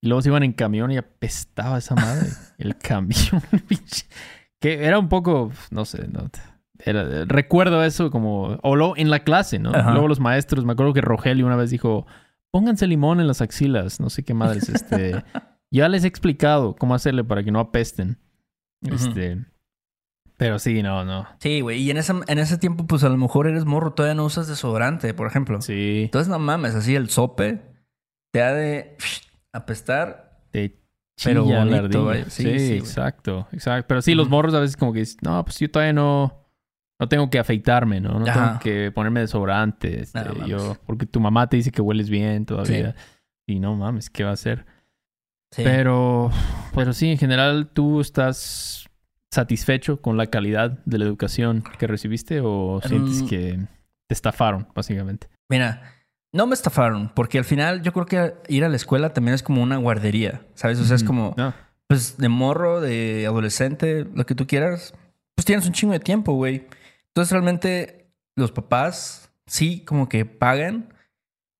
Y 0.00 0.08
luego 0.08 0.22
se 0.22 0.28
iban 0.30 0.42
en 0.44 0.52
camión 0.52 0.90
y 0.92 0.96
apestaba 0.96 1.78
esa 1.78 1.94
madre. 1.94 2.26
El 2.58 2.76
camión, 2.78 3.42
pinche. 3.68 4.06
Que 4.60 4.84
era 4.84 4.98
un 4.98 5.08
poco, 5.08 5.52
no 5.70 5.84
sé, 5.84 6.08
no. 6.08 6.30
Era, 6.78 7.24
recuerdo 7.24 7.84
eso 7.84 8.10
como. 8.10 8.58
O 8.62 8.76
luego 8.76 8.96
en 8.96 9.10
la 9.10 9.20
clase, 9.20 9.58
¿no? 9.58 9.70
Ajá. 9.74 9.92
Luego 9.92 10.08
los 10.08 10.20
maestros, 10.20 10.64
me 10.64 10.72
acuerdo 10.72 10.92
que 10.92 11.00
Rogelio 11.00 11.46
una 11.46 11.56
vez 11.56 11.70
dijo: 11.70 12.06
pónganse 12.50 12.86
limón 12.86 13.20
en 13.20 13.26
las 13.26 13.40
axilas. 13.40 14.00
No 14.00 14.10
sé 14.10 14.22
qué 14.24 14.34
madres. 14.34 14.68
Este. 14.68 15.24
ya 15.70 15.88
les 15.88 16.04
he 16.04 16.08
explicado 16.08 16.76
cómo 16.76 16.94
hacerle 16.94 17.24
para 17.24 17.42
que 17.42 17.50
no 17.50 17.60
apesten. 17.60 18.18
Este. 18.82 19.44
Pero 20.36 20.58
sí, 20.58 20.82
no, 20.82 21.04
no. 21.04 21.26
Sí, 21.38 21.60
güey. 21.60 21.80
Y 21.80 21.90
en 21.90 21.96
ese, 21.96 22.12
en 22.26 22.38
ese 22.38 22.58
tiempo, 22.58 22.86
pues 22.86 23.04
a 23.04 23.08
lo 23.08 23.16
mejor 23.16 23.46
eres 23.46 23.64
morro, 23.64 23.92
todavía 23.92 24.14
no 24.14 24.24
usas 24.24 24.48
desodorante, 24.48 25.14
por 25.14 25.26
ejemplo. 25.26 25.60
Sí. 25.62 26.02
Entonces, 26.04 26.28
no 26.28 26.38
mames, 26.38 26.74
así 26.74 26.94
el 26.96 27.08
sope 27.08 27.60
te 28.32 28.42
ha 28.42 28.52
de 28.52 28.96
apestar. 29.52 30.42
Te 30.50 30.83
Pero 31.22 31.44
chilla 31.44 31.64
la 31.64 31.76
bonito, 31.80 32.04
güey. 32.04 32.24
Sí, 32.24 32.42
Sí, 32.42 32.58
sí, 32.58 32.72
exacto, 32.74 33.46
exacto. 33.52 33.86
Pero 33.88 34.02
sí, 34.02 34.14
los 34.14 34.26
Ujú. 34.26 34.36
morros 34.36 34.54
a 34.54 34.60
veces 34.60 34.76
como 34.76 34.92
que 34.92 35.00
dicen, 35.00 35.18
no, 35.22 35.44
pues 35.44 35.58
yo 35.60 35.70
todavía 35.70 35.92
no, 35.92 36.44
no 36.98 37.08
tengo 37.08 37.30
que 37.30 37.38
afeitarme, 37.38 38.00
¿no? 38.00 38.18
No 38.18 38.26
Ajá. 38.26 38.34
tengo 38.34 38.58
que 38.60 38.90
ponerme 38.92 39.20
desodorante. 39.20 40.00
este, 40.00 40.18
No, 40.24 40.46
yo, 40.46 40.76
porque 40.86 41.06
tu 41.06 41.20
mamá 41.20 41.48
te 41.48 41.56
dice 41.56 41.70
que 41.70 41.80
hueles 41.82 42.10
bien 42.10 42.46
todavía. 42.46 42.94
Y 43.46 43.60
no 43.60 43.76
mames, 43.76 44.10
¿qué 44.10 44.24
va 44.24 44.30
a 44.30 44.34
hacer? 44.34 44.66
Sí. 45.52 45.62
Pero, 45.62 46.30
pero 46.74 46.92
sí, 46.92 47.10
en 47.10 47.18
general, 47.18 47.68
¿tú 47.72 48.00
estás 48.00 48.88
satisfecho 49.30 50.00
con 50.00 50.16
la 50.16 50.26
calidad 50.26 50.78
de 50.84 50.98
la 50.98 51.04
educación 51.04 51.62
que 51.78 51.86
recibiste 51.86 52.40
o 52.42 52.80
sientes 52.82 53.22
Mm. 53.22 53.26
que 53.28 53.58
te 54.08 54.14
estafaron, 54.14 54.66
básicamente? 54.74 55.28
Mira, 55.48 55.93
no 56.34 56.48
me 56.48 56.54
estafaron, 56.54 57.12
porque 57.14 57.38
al 57.38 57.44
final 57.44 57.82
yo 57.82 57.92
creo 57.92 58.06
que 58.06 58.34
ir 58.48 58.64
a 58.64 58.68
la 58.68 58.74
escuela 58.74 59.12
también 59.12 59.36
es 59.36 59.42
como 59.44 59.62
una 59.62 59.76
guardería, 59.76 60.42
¿sabes? 60.54 60.80
O 60.80 60.84
sea, 60.84 60.96
es 60.96 61.04
como, 61.04 61.32
No, 61.38 61.54
pues, 61.86 62.16
de 62.16 62.28
morro, 62.28 62.80
de 62.80 63.24
adolescente, 63.24 64.04
lo 64.12 64.26
que 64.26 64.34
tú 64.34 64.44
quieras, 64.44 64.94
pues 65.36 65.44
tienes 65.44 65.64
un 65.64 65.72
chingo 65.72 65.92
de 65.92 66.00
tiempo, 66.00 66.32
güey. 66.32 66.66
Entonces, 67.06 67.30
realmente, 67.30 68.10
los 68.34 68.50
papás 68.50 69.30
sí 69.46 69.84
como 69.84 70.08
que 70.08 70.24
pagan 70.24 70.92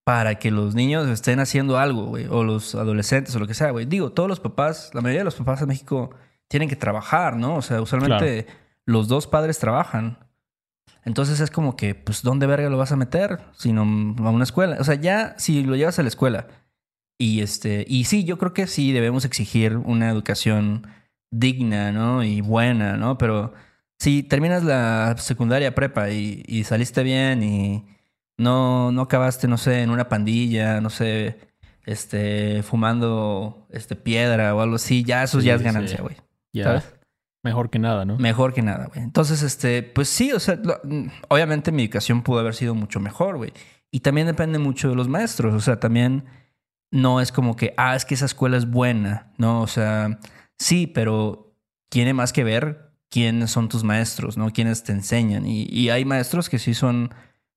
para 0.02 0.40
que 0.40 0.50
los 0.50 0.74
niños 0.74 1.08
estén 1.08 1.38
haciendo 1.38 1.78
algo, 1.78 2.06
güey, 2.06 2.26
o 2.28 2.42
los 2.42 2.74
adolescentes 2.74 3.34
o 3.36 3.38
lo 3.38 3.46
que 3.46 3.54
sea, 3.54 3.70
güey. 3.70 3.86
Digo, 3.86 4.10
todos 4.10 4.28
los 4.28 4.40
papás, 4.40 4.90
la 4.92 5.02
mayoría 5.02 5.20
de 5.20 5.26
los 5.26 5.36
papás 5.36 5.62
en 5.62 5.68
México 5.68 6.10
tienen 6.48 6.68
que 6.68 6.74
trabajar, 6.74 7.36
¿no? 7.36 7.54
O 7.54 7.62
sea, 7.62 7.80
usualmente 7.80 8.48
los 8.86 9.06
dos 9.06 9.28
padres 9.28 9.60
trabajan. 9.60 10.18
Entonces 11.04 11.40
es 11.40 11.50
como 11.50 11.76
que, 11.76 11.94
pues, 11.94 12.22
¿dónde 12.22 12.46
verga 12.46 12.70
lo 12.70 12.78
vas 12.78 12.92
a 12.92 12.96
meter? 12.96 13.40
Sino 13.56 13.82
a 13.82 14.30
una 14.30 14.44
escuela. 14.44 14.76
O 14.80 14.84
sea, 14.84 14.94
ya 14.94 15.34
si 15.38 15.62
lo 15.62 15.76
llevas 15.76 15.98
a 15.98 16.02
la 16.02 16.08
escuela. 16.08 16.48
Y 17.18 17.40
este, 17.40 17.84
y 17.88 18.04
sí, 18.04 18.24
yo 18.24 18.38
creo 18.38 18.54
que 18.54 18.66
sí 18.66 18.92
debemos 18.92 19.24
exigir 19.24 19.76
una 19.76 20.10
educación 20.10 20.86
digna, 21.30 21.92
¿no? 21.92 22.24
Y 22.24 22.40
buena, 22.40 22.96
¿no? 22.96 23.18
Pero 23.18 23.54
si 23.98 24.22
terminas 24.22 24.64
la 24.64 25.14
secundaria 25.18 25.74
prepa 25.74 26.10
y, 26.10 26.42
y 26.46 26.64
saliste 26.64 27.02
bien 27.02 27.42
y 27.42 27.84
no, 28.36 28.90
no 28.92 29.02
acabaste, 29.02 29.46
no 29.48 29.58
sé, 29.58 29.82
en 29.82 29.90
una 29.90 30.08
pandilla, 30.08 30.80
no 30.80 30.90
sé, 30.90 31.38
este, 31.86 32.62
fumando 32.62 33.66
este, 33.70 33.96
piedra 33.96 34.54
o 34.54 34.60
algo 34.60 34.76
así, 34.76 35.04
ya 35.04 35.22
eso 35.22 35.40
ya 35.40 35.54
es 35.54 35.62
ganancia, 35.62 35.98
sí. 35.98 36.02
güey. 36.02 36.16
Ya. 36.52 36.64
¿Sabes? 36.64 36.93
Mejor 37.44 37.70
que 37.70 37.78
nada, 37.78 38.04
¿no? 38.04 38.18
Mejor 38.18 38.52
que 38.52 38.62
nada, 38.62 38.86
güey. 38.86 39.00
Entonces, 39.04 39.42
este, 39.42 39.82
pues 39.84 40.08
sí, 40.08 40.32
o 40.32 40.40
sea, 40.40 40.56
lo- 40.56 40.80
obviamente 41.28 41.70
mi 41.70 41.84
educación 41.84 42.22
pudo 42.22 42.40
haber 42.40 42.54
sido 42.54 42.74
mucho 42.74 42.98
mejor, 42.98 43.36
güey. 43.36 43.52
Y 43.92 44.00
también 44.00 44.26
depende 44.26 44.58
mucho 44.58 44.88
de 44.88 44.96
los 44.96 45.06
maestros, 45.08 45.54
o 45.54 45.60
sea, 45.60 45.78
también 45.78 46.24
no 46.90 47.20
es 47.20 47.30
como 47.30 47.54
que, 47.54 47.72
ah, 47.76 47.94
es 47.94 48.04
que 48.04 48.14
esa 48.14 48.24
escuela 48.24 48.56
es 48.56 48.68
buena, 48.68 49.32
¿no? 49.38 49.60
O 49.62 49.66
sea, 49.68 50.18
sí, 50.58 50.86
pero 50.88 51.54
tiene 51.90 52.12
más 52.14 52.32
que 52.32 52.42
ver 52.44 52.90
quiénes 53.10 53.50
son 53.52 53.68
tus 53.68 53.84
maestros, 53.84 54.36
¿no? 54.36 54.50
Quiénes 54.50 54.82
te 54.82 54.92
enseñan. 54.92 55.46
Y, 55.46 55.64
y 55.70 55.90
hay 55.90 56.04
maestros 56.04 56.48
que 56.48 56.58
sí 56.58 56.74
son 56.74 57.14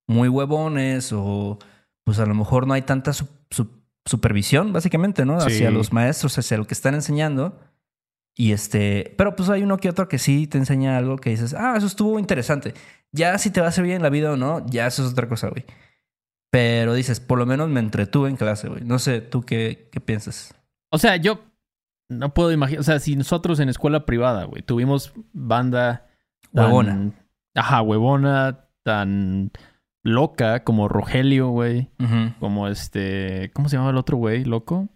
muy 0.07 0.27
huevones 0.27 1.11
o 1.13 1.57
pues 2.03 2.19
a 2.19 2.25
lo 2.25 2.35
mejor 2.35 2.67
no 2.67 2.73
hay 2.73 2.83
tanta 2.83 3.13
su- 3.13 3.27
su- 3.49 3.71
supervisión, 4.05 4.71
básicamente, 4.73 5.25
¿no? 5.25 5.39
Sí. 5.41 5.47
Hacia 5.47 5.71
los 5.71 5.91
maestros, 5.91 6.37
hacia 6.37 6.57
lo 6.57 6.65
que 6.65 6.73
están 6.73 6.93
enseñando. 6.95 7.59
Y 8.39 8.51
este, 8.51 9.15
pero 9.17 9.35
pues 9.35 9.49
hay 9.49 9.63
uno 9.63 9.77
que 9.77 9.89
otro 9.89 10.07
que 10.07 10.19
sí 10.19 10.45
te 10.45 10.59
enseña 10.59 10.95
algo 10.97 11.17
que 11.17 11.31
dices, 11.31 11.55
ah, 11.55 11.73
eso 11.75 11.87
estuvo 11.87 12.19
interesante. 12.19 12.73
Ya 13.11 13.37
si 13.39 13.49
te 13.49 13.61
va 13.61 13.67
a 13.67 13.71
servir 13.71 13.93
en 13.93 14.03
la 14.03 14.09
vida 14.09 14.31
o 14.31 14.37
no, 14.37 14.63
ya 14.67 14.85
eso 14.85 15.03
es 15.03 15.11
otra 15.11 15.27
cosa, 15.27 15.49
güey. 15.49 15.65
Pero 16.51 16.93
dices, 16.93 17.19
por 17.19 17.39
lo 17.39 17.45
menos 17.45 17.67
me 17.69 17.79
entretuve 17.79 18.29
en 18.29 18.35
clase, 18.37 18.69
güey. 18.69 18.83
No 18.83 18.99
sé, 18.99 19.21
¿tú 19.21 19.41
qué, 19.41 19.89
qué 19.91 19.99
piensas? 19.99 20.53
O 20.91 20.97
sea, 20.99 21.15
yo 21.17 21.39
no 22.09 22.33
puedo 22.33 22.51
imaginar. 22.51 22.79
O 22.79 22.83
sea, 22.83 22.99
si 22.99 23.15
nosotros 23.15 23.59
en 23.59 23.69
escuela 23.69 24.05
privada, 24.05 24.43
güey, 24.45 24.61
tuvimos 24.61 25.13
banda. 25.33 26.07
tan- 26.53 26.65
Huevona. 26.65 27.11
Ajá, 27.55 27.81
huevona, 27.81 28.65
tan 28.83 29.51
loca 30.03 30.63
como 30.63 30.87
Rogelio, 30.87 31.49
güey. 31.49 31.89
Como 32.39 32.67
este. 32.67 33.51
¿Cómo 33.53 33.67
se 33.67 33.75
llamaba 33.77 33.91
el 33.91 33.97
otro 33.97 34.17
güey, 34.17 34.45
loco? 34.45 34.87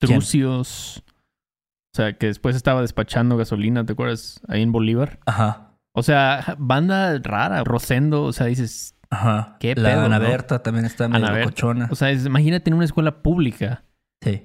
Trucios. 0.00 1.04
O 1.92 1.96
sea, 1.96 2.12
que 2.12 2.26
después 2.26 2.54
estaba 2.56 2.80
despachando 2.82 3.36
gasolina, 3.36 3.84
¿te 3.84 3.92
acuerdas? 3.94 4.40
Ahí 4.48 4.62
en 4.62 4.72
Bolívar. 4.72 5.18
Ajá, 5.26 5.72
O 5.92 6.02
sea, 6.04 6.54
banda 6.58 7.18
rara, 7.22 7.64
Rosendo. 7.64 8.22
O 8.22 8.32
sea, 8.32 8.46
dices. 8.46 8.94
ajá. 9.10 9.56
¿Qué 9.58 9.74
La 9.74 9.90
pedo, 9.90 10.02
Ana 10.02 10.18
no? 10.20 10.28
Berta 10.28 10.62
también 10.62 10.84
está 10.86 11.08
medio 11.08 11.44
cochona. 11.44 11.88
O 11.90 11.96
sea, 11.96 12.10
es- 12.10 12.26
imagínate 12.26 12.70
en 12.70 12.74
una 12.74 12.84
escuela 12.84 13.22
pública. 13.22 13.82
Sí. 14.22 14.42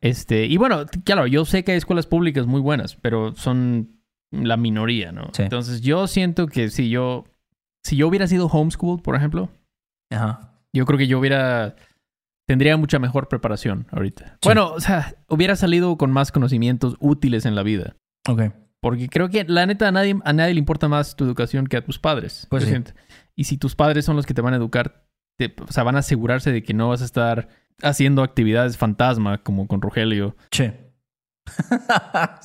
Este, 0.00 0.46
y 0.46 0.56
bueno, 0.56 0.86
claro, 1.04 1.26
yo 1.26 1.44
sé 1.44 1.62
que 1.64 1.72
hay 1.72 1.78
escuelas 1.78 2.06
públicas 2.06 2.46
muy 2.46 2.60
buenas, 2.60 2.96
pero 2.96 3.34
son 3.34 4.00
la 4.30 4.56
minoría, 4.56 5.12
¿no? 5.12 5.30
Sí. 5.32 5.42
Entonces, 5.42 5.80
yo 5.82 6.06
siento 6.08 6.46
que 6.48 6.68
si 6.70 6.88
yo, 6.90 7.24
si 7.84 7.96
yo 7.96 8.08
hubiera 8.08 8.26
sido 8.26 8.46
homeschool, 8.46 9.00
por 9.02 9.14
ejemplo, 9.16 9.50
Ajá. 10.10 10.52
yo 10.72 10.84
creo 10.84 10.98
que 10.98 11.06
yo 11.06 11.18
hubiera, 11.18 11.74
tendría 12.48 12.76
mucha 12.78 12.98
mejor 12.98 13.28
preparación 13.28 13.86
ahorita. 13.92 14.24
Sí. 14.26 14.38
Bueno, 14.44 14.72
o 14.72 14.80
sea, 14.80 15.14
hubiera 15.28 15.54
salido 15.54 15.96
con 15.98 16.10
más 16.10 16.32
conocimientos 16.32 16.96
útiles 16.98 17.44
en 17.44 17.54
la 17.54 17.62
vida. 17.62 17.94
Ok. 18.26 18.42
Porque 18.80 19.08
creo 19.08 19.28
que 19.28 19.44
la 19.44 19.66
neta 19.66 19.86
a 19.88 19.92
nadie, 19.92 20.16
a 20.24 20.32
nadie 20.32 20.54
le 20.54 20.58
importa 20.58 20.88
más 20.88 21.14
tu 21.14 21.24
educación 21.24 21.66
que 21.66 21.76
a 21.76 21.84
tus 21.84 21.98
padres. 21.98 22.46
Pues 22.48 22.64
sí. 22.64 22.74
Y 23.36 23.44
si 23.44 23.58
tus 23.58 23.74
padres 23.76 24.04
son 24.06 24.16
los 24.16 24.24
que 24.24 24.34
te 24.34 24.40
van 24.40 24.54
a 24.54 24.56
educar, 24.56 25.04
te- 25.38 25.54
o 25.60 25.70
sea, 25.72 25.82
van 25.84 25.96
a 25.96 25.98
asegurarse 26.00 26.50
de 26.50 26.62
que 26.62 26.72
no 26.74 26.88
vas 26.88 27.02
a 27.02 27.04
estar 27.04 27.48
haciendo 27.82 28.22
actividades 28.22 28.76
fantasma 28.78 29.38
como 29.42 29.66
con 29.68 29.82
Rogelio. 29.82 30.34
Che. 30.50 30.88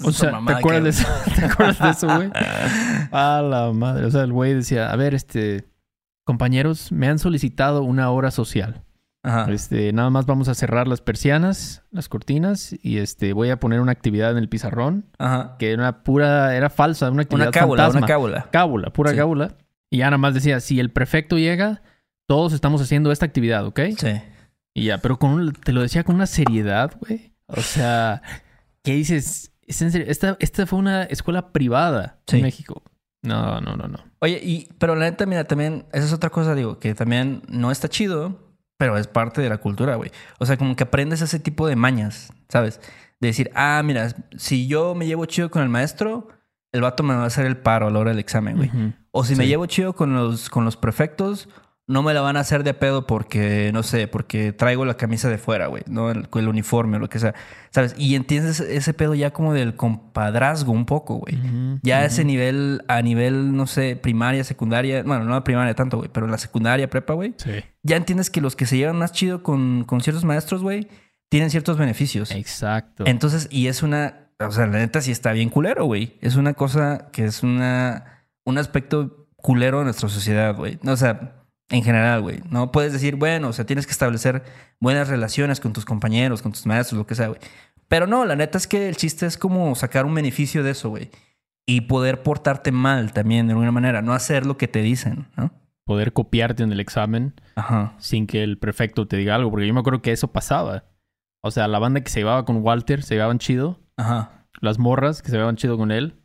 O 0.03 0.11
sea, 0.11 0.39
¿te 0.45 0.53
acuerdas, 0.53 0.83
de 0.83 0.89
eso? 0.89 1.07
¿te 1.35 1.45
acuerdas 1.45 1.79
de 1.79 1.89
eso, 1.89 2.07
güey? 2.15 2.29
A 3.11 3.41
la 3.41 3.71
madre. 3.73 4.05
O 4.05 4.11
sea, 4.11 4.23
el 4.23 4.33
güey 4.33 4.53
decía, 4.53 4.91
a 4.91 4.95
ver, 4.95 5.13
este, 5.13 5.65
compañeros, 6.25 6.91
me 6.91 7.07
han 7.07 7.19
solicitado 7.19 7.83
una 7.83 8.09
hora 8.11 8.31
social. 8.31 8.83
Ajá. 9.23 9.49
Este, 9.51 9.93
nada 9.93 10.09
más 10.09 10.25
vamos 10.25 10.49
a 10.49 10.53
cerrar 10.53 10.87
las 10.87 10.99
persianas, 11.01 11.83
las 11.91 12.09
cortinas, 12.09 12.75
y 12.83 12.97
este, 12.97 13.31
voy 13.33 13.49
a 13.51 13.59
poner 13.59 13.79
una 13.79 13.93
actividad 13.93 14.31
en 14.31 14.37
el 14.37 14.49
pizarrón, 14.49 15.05
Ajá. 15.17 15.55
que 15.57 15.71
era 15.71 15.81
una 15.81 16.03
pura, 16.03 16.55
era 16.55 16.69
falsa, 16.69 17.09
una 17.09 17.21
actividad 17.21 17.47
Una 17.47 17.51
cábula, 17.59 17.83
fantasma. 17.83 17.99
una 17.99 18.07
cábula. 18.07 18.47
cábula, 18.51 18.89
pura 18.91 19.11
Sí. 19.11 19.17
cábula. 19.17 19.55
Y 19.89 19.97
ya 19.99 20.05
nada 20.07 20.17
más 20.17 20.33
decía, 20.33 20.59
si 20.59 20.79
el 20.79 20.91
prefecto 20.91 21.37
llega, 21.37 21.81
todos 22.27 22.51
estamos 22.53 22.81
haciendo 22.81 23.11
esta 23.11 23.25
actividad, 23.25 23.65
¿ok? 23.65 23.79
Sí. 23.97 24.21
Y 24.73 24.85
ya, 24.85 24.97
pero 24.97 25.17
con 25.19 25.53
te 25.53 25.71
lo 25.71 25.81
decía 25.81 26.03
con 26.03 26.15
una 26.15 26.25
seriedad, 26.27 26.91
güey. 26.99 27.31
O 27.47 27.61
sea, 27.61 28.21
¿qué 28.83 28.93
dices? 28.93 29.51
¿Es 29.65 29.81
en 29.81 29.91
serio? 29.91 30.07
Esta, 30.09 30.35
esta 30.39 30.65
fue 30.65 30.79
una 30.79 31.03
escuela 31.03 31.51
privada 31.53 32.19
Sí. 32.27 32.37
en 32.37 32.41
México. 32.43 32.81
No, 33.21 33.61
no, 33.61 33.75
no, 33.77 33.87
no. 33.87 33.99
Oye, 34.19 34.41
y, 34.43 34.67
pero 34.79 34.95
la 34.95 35.05
neta, 35.05 35.25
mira, 35.25 35.45
también, 35.45 35.85
esa 35.93 36.05
es 36.07 36.11
otra 36.13 36.29
cosa, 36.29 36.55
digo, 36.55 36.79
que 36.79 36.93
también 36.95 37.41
no 37.47 37.71
está 37.71 37.87
chido, 37.87 38.39
pero 38.83 38.97
es 38.97 39.07
parte 39.07 39.41
de 39.41 39.47
la 39.47 39.59
cultura, 39.59 39.95
güey. 39.95 40.11
O 40.39 40.45
sea, 40.45 40.57
como 40.57 40.75
que 40.75 40.83
aprendes 40.83 41.21
ese 41.21 41.39
tipo 41.39 41.69
de 41.69 41.77
mañas, 41.77 42.33
¿sabes? 42.49 42.81
De 43.21 43.29
decir, 43.29 43.49
ah, 43.55 43.81
mira, 43.81 44.09
si 44.35 44.67
yo 44.67 44.93
me 44.93 45.05
llevo 45.05 45.25
chido 45.25 45.49
con 45.49 45.61
el 45.63 45.69
maestro, 45.69 46.27
el 46.73 46.81
vato 46.81 47.01
me 47.01 47.15
va 47.15 47.23
a 47.23 47.27
hacer 47.27 47.45
el 47.45 47.55
paro 47.55 47.87
a 47.87 47.91
la 47.91 47.99
hora 47.99 48.11
del 48.11 48.19
examen, 48.19 48.57
güey. 48.57 48.69
O 49.11 49.23
si 49.23 49.37
me 49.37 49.47
llevo 49.47 49.67
chido 49.67 49.93
con 49.93 50.13
los, 50.13 50.49
con 50.49 50.65
los 50.65 50.75
prefectos, 50.75 51.47
no 51.85 52.01
me 52.01 52.13
la 52.13 52.21
van 52.21 52.37
a 52.37 52.39
hacer 52.39 52.63
de 52.63 52.73
pedo 52.73 53.05
porque, 53.07 53.71
no 53.73 53.83
sé, 53.83 54.07
porque 54.07 54.53
traigo 54.53 54.85
la 54.85 54.95
camisa 54.95 55.29
de 55.29 55.37
fuera, 55.37 55.67
güey, 55.67 55.83
¿no? 55.87 56.11
El, 56.11 56.29
el 56.33 56.47
uniforme 56.47 56.95
o 56.95 56.99
lo 57.01 57.09
que 57.09 57.19
sea, 57.19 57.35
¿sabes? 57.71 57.93
Y 57.97 58.15
entiendes 58.15 58.61
ese 58.61 58.93
pedo 58.93 59.15
ya 59.15 59.31
como 59.31 59.53
del 59.53 59.75
compadrazgo 59.75 60.71
un 60.71 60.85
poco, 60.85 61.15
güey. 61.15 61.37
Ya 61.81 62.05
ese 62.05 62.23
nivel, 62.23 62.83
a 62.87 63.01
nivel, 63.01 63.53
no 63.55 63.67
sé, 63.67 63.95
primaria, 63.97 64.43
secundaria, 64.45 65.03
bueno, 65.03 65.25
no 65.25 65.31
la 65.31 65.43
primaria 65.43 65.73
tanto, 65.75 65.97
güey, 65.97 66.09
pero 66.13 66.25
en 66.25 66.31
la 66.31 66.37
secundaria, 66.37 66.89
prepa, 66.89 67.13
güey, 67.15 67.33
Sí. 67.37 67.51
ya 67.83 67.97
entiendes 67.97 68.29
que 68.29 68.39
los 68.39 68.55
que 68.55 68.65
se 68.65 68.77
llevan 68.77 68.97
más 68.97 69.11
chido 69.11 69.43
con, 69.43 69.83
con 69.83 69.99
ciertos 69.99 70.23
maestros, 70.23 70.61
güey, 70.61 70.87
tienen 71.29 71.49
ciertos 71.49 71.77
beneficios. 71.77 72.31
Exacto. 72.31 73.03
Entonces, 73.07 73.47
y 73.51 73.67
es 73.67 73.83
una, 73.83 74.29
o 74.39 74.51
sea, 74.51 74.67
la 74.67 74.77
neta 74.79 75.01
sí 75.01 75.11
está 75.11 75.33
bien 75.33 75.49
culero, 75.49 75.83
güey. 75.85 76.17
Es 76.21 76.35
una 76.37 76.53
cosa 76.53 77.09
que 77.11 77.25
es 77.25 77.43
una, 77.43 78.25
un 78.45 78.57
aspecto 78.57 79.27
culero 79.35 79.79
de 79.79 79.85
nuestra 79.85 80.07
sociedad, 80.09 80.55
güey. 80.55 80.79
O 80.85 80.95
sea, 80.95 81.42
en 81.73 81.83
general, 81.83 82.21
güey. 82.21 82.39
No 82.51 82.71
puedes 82.71 82.93
decir, 82.93 83.15
bueno, 83.15 83.47
o 83.49 83.53
sea, 83.53 83.65
tienes 83.65 83.87
que 83.87 83.93
establecer 83.93 84.43
buenas 84.79 85.07
relaciones 85.07 85.59
con 85.59 85.73
tus 85.73 85.85
compañeros, 85.85 86.43
con 86.43 86.51
tus 86.51 86.67
maestros, 86.67 86.99
lo 86.99 87.07
que 87.07 87.15
sea, 87.15 87.29
güey. 87.29 87.39
Pero 87.87 88.05
no, 88.05 88.25
la 88.25 88.35
neta 88.35 88.59
es 88.59 88.67
que 88.67 88.87
el 88.87 88.95
chiste 88.95 89.25
es 89.25 89.39
como 89.39 89.73
sacar 89.73 90.05
un 90.05 90.13
beneficio 90.13 90.63
de 90.63 90.71
eso, 90.71 90.89
güey. 90.89 91.09
Y 91.65 91.81
poder 91.81 92.21
portarte 92.21 92.71
mal 92.71 93.11
también 93.11 93.47
de 93.47 93.53
alguna 93.53 93.71
manera, 93.71 94.03
no 94.03 94.13
hacer 94.13 94.45
lo 94.45 94.55
que 94.55 94.67
te 94.67 94.83
dicen, 94.83 95.25
¿no? 95.35 95.51
Poder 95.83 96.13
copiarte 96.13 96.61
en 96.61 96.71
el 96.71 96.79
examen 96.79 97.33
Ajá. 97.55 97.95
sin 97.97 98.27
que 98.27 98.43
el 98.43 98.59
prefecto 98.59 99.07
te 99.07 99.17
diga 99.17 99.33
algo. 99.33 99.49
Porque 99.49 99.65
yo 99.65 99.73
me 99.73 99.79
acuerdo 99.79 100.03
que 100.03 100.11
eso 100.11 100.27
pasaba. 100.31 100.83
O 101.41 101.49
sea, 101.49 101.67
la 101.67 101.79
banda 101.79 102.01
que 102.01 102.11
se 102.11 102.19
llevaba 102.19 102.45
con 102.45 102.57
Walter, 102.57 103.01
se 103.01 103.15
llevaban 103.15 103.39
chido. 103.39 103.79
Ajá. 103.97 104.45
Las 104.61 104.77
morras 104.77 105.23
que 105.23 105.29
se 105.29 105.37
llevaban 105.37 105.55
chido 105.55 105.75
con 105.75 105.91
él. 105.91 106.21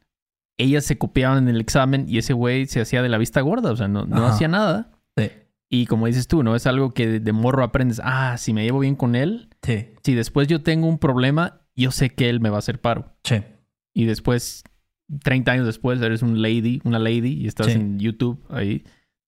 Ellas 0.58 0.84
se 0.84 0.98
copiaban 0.98 1.38
en 1.38 1.48
el 1.48 1.60
examen 1.60 2.04
y 2.06 2.18
ese 2.18 2.34
güey 2.34 2.66
se 2.66 2.82
hacía 2.82 3.00
de 3.02 3.08
la 3.08 3.16
vista 3.16 3.40
gorda. 3.40 3.72
O 3.72 3.76
sea, 3.76 3.88
no, 3.88 4.04
no 4.04 4.26
hacía 4.26 4.48
nada. 4.48 4.90
Sí. 5.18 5.30
Y 5.70 5.86
como 5.86 6.06
dices 6.06 6.28
tú, 6.28 6.42
¿no? 6.42 6.56
Es 6.56 6.66
algo 6.66 6.94
que 6.94 7.20
de, 7.20 7.32
morro 7.32 7.62
aprendes. 7.62 8.00
Ah, 8.02 8.36
si 8.38 8.52
me 8.54 8.64
llevo 8.64 8.78
bien 8.80 8.96
con 8.96 9.14
él, 9.14 9.50
Sí. 9.62 9.88
si 10.02 10.14
después 10.14 10.48
yo 10.48 10.62
tengo 10.62 10.86
un 10.86 10.98
problema, 10.98 11.60
yo 11.76 11.90
sé 11.90 12.10
que 12.10 12.28
él 12.30 12.40
me 12.40 12.48
va 12.48 12.56
a 12.56 12.60
hacer 12.60 12.80
paro. 12.80 13.14
Sí. 13.24 13.42
Y 13.92 14.06
después, 14.06 14.64
30 15.22 15.52
años 15.52 15.66
después, 15.66 16.00
eres 16.00 16.22
un 16.22 16.40
lady, 16.40 16.80
una 16.84 16.98
lady, 16.98 17.34
y 17.34 17.46
estás 17.46 17.66
Sí. 17.66 17.72
en 17.72 17.98
YouTube 17.98 18.42
ahí 18.50 18.84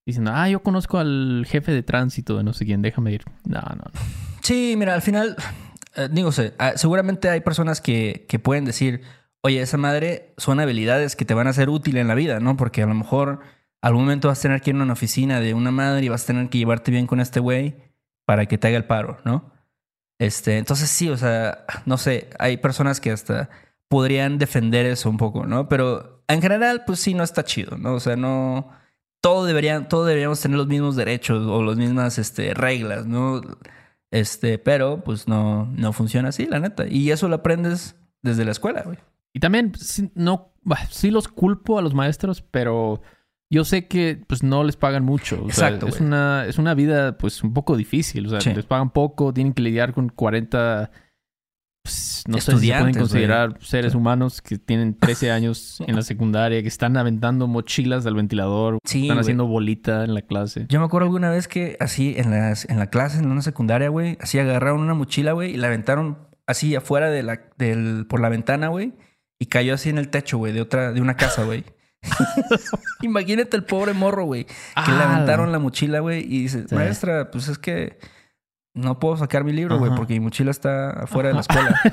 diciendo, 0.06 0.32
ah, 0.34 0.48
yo 0.48 0.62
conozco 0.62 0.98
al 0.98 1.44
jefe 1.46 1.72
de 1.72 1.82
tránsito 1.82 2.36
de 2.38 2.44
no 2.44 2.52
sé 2.54 2.64
quién, 2.64 2.80
déjame 2.82 3.12
ir. 3.12 3.22
No, 3.44 3.60
no, 3.60 3.76
no. 3.76 4.00
Sí, 4.42 4.74
mira, 4.78 4.94
al 4.94 5.02
final, 5.02 5.36
eh, 5.96 6.08
digo, 6.10 6.32
sé, 6.32 6.54
ah, 6.58 6.72
seguramente 6.76 7.28
hay 7.28 7.40
personas 7.40 7.80
que, 7.80 8.24
que 8.28 8.38
pueden 8.38 8.64
decir, 8.64 9.02
oye, 9.42 9.60
esa 9.60 9.76
madre 9.76 10.32
son 10.38 10.58
habilidades 10.58 11.16
que 11.16 11.24
te 11.26 11.34
van 11.34 11.46
a 11.46 11.52
ser 11.52 11.68
útiles 11.68 12.00
en 12.00 12.08
la 12.08 12.14
vida, 12.14 12.40
¿no? 12.40 12.56
Porque 12.56 12.82
a 12.82 12.86
lo 12.86 12.94
mejor 12.94 13.40
algún 13.82 14.02
momento 14.02 14.28
vas 14.28 14.38
a 14.40 14.42
tener 14.42 14.60
que 14.60 14.70
ir 14.70 14.76
a 14.76 14.82
una 14.82 14.92
oficina 14.92 15.40
de 15.40 15.54
una 15.54 15.70
madre 15.70 16.04
y 16.04 16.08
vas 16.08 16.24
a 16.24 16.26
tener 16.28 16.48
que 16.48 16.58
llevarte 16.58 16.90
bien 16.90 17.06
con 17.06 17.20
este 17.20 17.40
güey 17.40 17.76
para 18.24 18.46
que 18.46 18.58
te 18.58 18.68
haga 18.68 18.76
el 18.76 18.84
paro, 18.84 19.18
¿no? 19.24 19.52
Este, 20.18 20.58
entonces 20.58 20.90
sí, 20.90 21.08
o 21.08 21.16
sea, 21.16 21.64
no 21.86 21.96
sé, 21.96 22.28
hay 22.38 22.58
personas 22.58 23.00
que 23.00 23.10
hasta 23.10 23.48
podrían 23.88 24.38
defender 24.38 24.86
eso 24.86 25.08
un 25.10 25.16
poco, 25.16 25.46
¿no? 25.46 25.68
Pero 25.68 26.22
en 26.28 26.42
general, 26.42 26.84
pues 26.86 27.00
sí, 27.00 27.14
no 27.14 27.24
está 27.24 27.44
chido, 27.44 27.76
¿no? 27.78 27.94
O 27.94 28.00
sea, 28.00 28.16
no, 28.16 28.70
todo 29.20 29.44
deberían, 29.44 29.88
todo 29.88 30.04
deberíamos 30.04 30.40
tener 30.40 30.58
los 30.58 30.66
mismos 30.66 30.94
derechos 30.96 31.46
o 31.46 31.62
las 31.62 31.76
mismas, 31.76 32.18
este, 32.18 32.54
reglas, 32.54 33.06
¿no? 33.06 33.40
Este, 34.10 34.58
pero 34.58 35.02
pues 35.04 35.28
no, 35.28 35.66
no 35.66 35.92
funciona 35.92 36.28
así, 36.28 36.46
la 36.46 36.60
neta. 36.60 36.86
Y 36.86 37.10
eso 37.10 37.28
lo 37.28 37.36
aprendes 37.36 37.96
desde 38.22 38.44
la 38.44 38.52
escuela, 38.52 38.82
güey. 38.82 38.98
Y 39.32 39.40
también, 39.40 39.72
no, 40.14 40.52
sí 40.90 41.10
los 41.10 41.28
culpo 41.28 41.78
a 41.78 41.82
los 41.82 41.94
maestros, 41.94 42.42
pero 42.42 43.02
yo 43.50 43.64
sé 43.64 43.86
que 43.86 44.22
pues 44.26 44.42
no 44.42 44.64
les 44.64 44.76
pagan 44.76 45.04
mucho. 45.04 45.44
O 45.44 45.50
sea, 45.50 45.68
Exacto, 45.68 45.88
es 45.88 46.00
una, 46.00 46.46
es 46.46 46.58
una 46.58 46.74
vida 46.74 47.18
pues 47.18 47.42
un 47.42 47.52
poco 47.52 47.76
difícil. 47.76 48.26
O 48.26 48.30
sea, 48.30 48.40
Sí. 48.40 48.54
les 48.54 48.64
pagan 48.64 48.90
poco, 48.90 49.32
tienen 49.34 49.52
que 49.52 49.62
lidiar 49.62 49.92
con 49.92 50.08
40 50.08 50.90
pues, 51.82 52.24
no 52.28 52.38
sé 52.38 52.58
si 52.58 52.68
se 52.68 52.78
pueden 52.78 52.94
considerar 52.94 53.56
seres 53.60 53.94
humanos 53.94 54.42
que 54.42 54.58
tienen 54.58 54.94
13 54.94 55.30
años 55.32 55.82
en 55.86 55.96
la 55.96 56.02
secundaria, 56.02 56.60
que 56.62 56.68
están 56.68 56.96
aventando 56.96 57.46
mochilas 57.46 58.04
al 58.06 58.14
ventilador, 58.14 58.78
están 58.84 59.18
haciendo 59.18 59.46
bolita 59.46 60.04
en 60.04 60.14
la 60.14 60.22
clase. 60.22 60.66
Yo 60.68 60.78
me 60.78 60.86
acuerdo 60.86 61.06
alguna 61.06 61.30
vez 61.30 61.48
que 61.48 61.76
así 61.80 62.14
en, 62.18 62.30
las, 62.30 62.68
en 62.68 62.78
la 62.78 62.90
clase, 62.90 63.18
en 63.18 63.30
una 63.30 63.42
secundaria, 63.42 63.88
güey, 63.88 64.18
así 64.20 64.38
agarraron 64.38 64.80
una 64.80 64.94
mochila, 64.94 65.32
güey, 65.32 65.54
y 65.54 65.56
la 65.56 65.68
aventaron 65.68 66.18
así 66.46 66.74
afuera 66.74 67.10
de 67.10 67.22
la, 67.22 67.40
del, 67.56 68.06
por 68.06 68.20
la 68.20 68.28
ventana, 68.28 68.68
güey, 68.68 68.92
y 69.38 69.46
cayó 69.46 69.72
así 69.74 69.88
en 69.88 69.96
el 69.98 70.10
techo, 70.10 70.36
güey, 70.36 70.52
de 70.52 70.60
otra, 70.60 70.92
de 70.92 71.00
una 71.00 71.16
casa, 71.16 71.44
güey. 71.44 71.64
Imagínate 73.02 73.56
el 73.56 73.64
pobre 73.64 73.92
morro, 73.92 74.24
güey, 74.24 74.44
que 74.44 74.92
le 74.92 75.02
aventaron 75.02 75.52
la 75.52 75.58
mochila, 75.58 76.00
güey, 76.00 76.20
y 76.20 76.42
dice, 76.42 76.64
maestra, 76.72 77.30
pues 77.30 77.48
es 77.48 77.58
que 77.58 77.98
no 78.74 78.98
puedo 78.98 79.16
sacar 79.16 79.44
mi 79.44 79.52
libro, 79.52 79.78
güey, 79.78 79.92
porque 79.94 80.14
mi 80.14 80.20
mochila 80.20 80.50
está 80.50 80.90
afuera 80.90 81.28
de 81.28 81.34
la 81.34 81.40
escuela. 81.40 81.80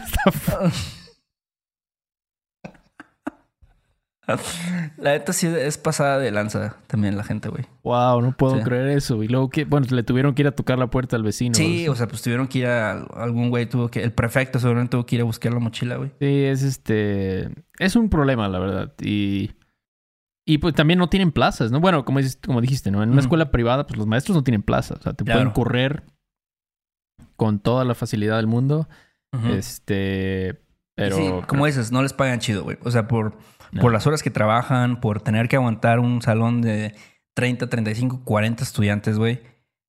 la 4.97 5.11
neta 5.11 5.31
sí 5.31 5.47
es 5.47 5.77
pasada 5.77 6.19
de 6.19 6.31
lanza 6.31 6.75
también 6.87 7.15
la 7.15 7.23
gente, 7.23 7.47
güey. 7.49 7.63
Wow, 7.83 8.21
no 8.21 8.35
puedo 8.35 8.61
creer 8.61 8.89
eso. 8.89 9.23
Y 9.23 9.27
luego 9.27 9.49
que, 9.49 9.63
bueno, 9.63 9.87
le 9.89 10.03
tuvieron 10.03 10.35
que 10.35 10.41
ir 10.41 10.47
a 10.47 10.51
tocar 10.51 10.77
la 10.77 10.87
puerta 10.87 11.15
al 11.15 11.23
vecino. 11.23 11.55
Sí, 11.55 11.87
o 11.87 11.95
sea, 11.95 12.07
pues 12.07 12.21
tuvieron 12.21 12.47
que 12.47 12.59
ir 12.59 12.67
a 12.67 12.91
algún 12.91 13.49
güey, 13.49 13.67
tuvo 13.67 13.87
que, 13.89 14.03
el 14.03 14.11
prefecto 14.11 14.59
seguramente 14.59 14.91
tuvo 14.91 15.05
que 15.05 15.15
ir 15.15 15.21
a 15.21 15.25
buscar 15.25 15.53
la 15.53 15.59
mochila, 15.59 15.95
güey. 15.95 16.11
Sí, 16.19 16.43
es 16.43 16.63
este, 16.63 17.49
es 17.79 17.95
un 17.95 18.09
problema, 18.09 18.49
la 18.49 18.59
verdad. 18.59 18.93
Y, 19.01 19.51
y 20.49 20.59
pues 20.59 20.73
también 20.73 20.97
no 20.97 21.09
tienen 21.09 21.33
plazas, 21.33 21.71
¿no? 21.71 21.81
Bueno, 21.81 22.05
como, 22.05 22.21
como 22.45 22.61
dijiste, 22.61 22.89
¿no? 22.89 23.03
En 23.03 23.09
una 23.09 23.19
escuela 23.19 23.51
privada, 23.51 23.85
pues 23.85 23.97
los 23.97 24.07
maestros 24.07 24.37
no 24.37 24.45
tienen 24.45 24.63
plazas. 24.63 24.99
O 24.99 25.03
sea, 25.03 25.13
te 25.13 25.25
pueden 25.25 25.51
correr 25.51 26.03
con 27.35 27.59
toda 27.59 27.83
la 27.83 27.93
facilidad 27.95 28.37
del 28.37 28.47
mundo. 28.47 28.87
Este, 29.49 30.63
pero... 30.95 31.17
Sí, 31.17 31.29
como 31.47 31.65
dices, 31.65 31.91
no 31.91 32.01
les 32.01 32.13
pagan 32.13 32.39
chido, 32.39 32.63
güey. 32.63 32.77
O 32.83 32.91
sea, 32.91 33.09
por, 33.09 33.37
por 33.81 33.91
las 33.91 34.07
horas 34.07 34.23
que 34.23 34.29
trabajan, 34.29 35.01
por 35.01 35.19
tener 35.19 35.49
que 35.49 35.57
aguantar 35.57 35.99
un 35.99 36.21
salón 36.21 36.61
de 36.61 36.95
30, 37.35 37.67
35, 37.67 38.23
40 38.23 38.63
estudiantes, 38.63 39.17
güey. 39.17 39.41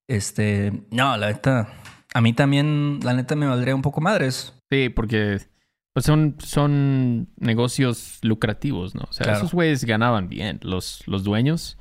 Este, 0.08 0.72
no, 0.90 1.16
la 1.16 1.28
neta, 1.28 1.68
a 2.12 2.20
mí 2.20 2.32
también, 2.32 2.98
la 3.04 3.14
neta 3.14 3.36
me 3.36 3.46
valdría 3.46 3.76
un 3.76 3.82
poco 3.82 4.00
madres. 4.00 4.54
Sí, 4.72 4.88
porque 4.88 5.38
pues 5.98 6.06
son, 6.06 6.36
son 6.38 7.28
negocios 7.38 8.20
lucrativos, 8.22 8.94
¿no? 8.94 9.02
O 9.10 9.12
sea, 9.12 9.32
esos 9.32 9.52
güeyes 9.52 9.84
ganaban 9.84 10.28
bien, 10.28 10.60
los, 10.62 11.02
los 11.06 11.24
dueños. 11.24 11.76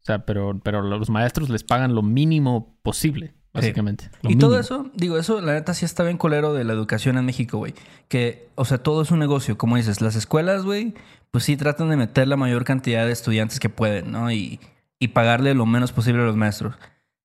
O 0.00 0.02
sea, 0.06 0.24
pero, 0.24 0.58
pero 0.64 0.80
los 0.80 1.10
maestros 1.10 1.50
les 1.50 1.62
pagan 1.62 1.94
lo 1.94 2.00
mínimo 2.00 2.78
posible 2.82 3.34
básicamente. 3.52 4.10
Y 4.22 4.36
todo 4.36 4.58
eso, 4.58 4.90
digo, 4.94 5.18
eso 5.18 5.42
la 5.42 5.52
neta 5.52 5.74
sí 5.74 5.84
está 5.84 6.04
bien 6.04 6.16
colero 6.16 6.54
de 6.54 6.64
la 6.64 6.72
educación 6.72 7.18
en 7.18 7.26
México, 7.26 7.58
güey. 7.58 7.74
Que, 8.08 8.48
o 8.54 8.64
sea, 8.64 8.78
todo 8.78 9.02
es 9.02 9.10
un 9.10 9.18
negocio, 9.18 9.58
como 9.58 9.76
dices, 9.76 10.00
las 10.00 10.16
escuelas, 10.16 10.62
güey, 10.64 10.94
pues 11.30 11.44
sí 11.44 11.58
tratan 11.58 11.90
de 11.90 11.98
meter 11.98 12.28
la 12.28 12.38
mayor 12.38 12.64
cantidad 12.64 13.04
de 13.04 13.12
estudiantes 13.12 13.60
que 13.60 13.68
pueden, 13.68 14.10
¿no? 14.10 14.32
Y, 14.32 14.58
y 14.98 15.08
pagarle 15.08 15.52
lo 15.52 15.66
menos 15.66 15.92
posible 15.92 16.22
a 16.22 16.24
los 16.24 16.36
maestros. 16.36 16.76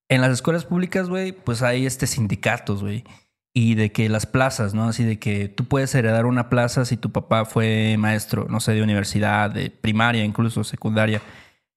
En 0.09 0.19
las 0.19 0.31
escuelas 0.31 0.65
públicas, 0.65 1.07
güey, 1.07 1.31
pues 1.31 1.61
hay 1.61 1.85
este 1.85 2.07
sindicatos, 2.07 2.81
güey. 2.81 3.05
Y 3.57 3.75
de 3.75 3.93
que 3.93 4.09
las 4.09 4.25
plazas, 4.25 4.73
¿no? 4.73 4.89
Así 4.89 5.05
de 5.05 5.17
que 5.17 5.47
tú 5.47 5.63
puedes 5.63 5.95
heredar 5.95 6.25
una 6.25 6.49
plaza 6.49 6.83
si 6.83 6.97
tu 6.97 7.11
papá 7.11 7.45
fue 7.45 7.95
maestro, 7.97 8.47
no 8.49 8.59
sé, 8.59 8.73
de 8.73 8.83
universidad, 8.83 9.49
de 9.49 9.69
primaria, 9.69 10.25
incluso 10.25 10.65
secundaria. 10.65 11.21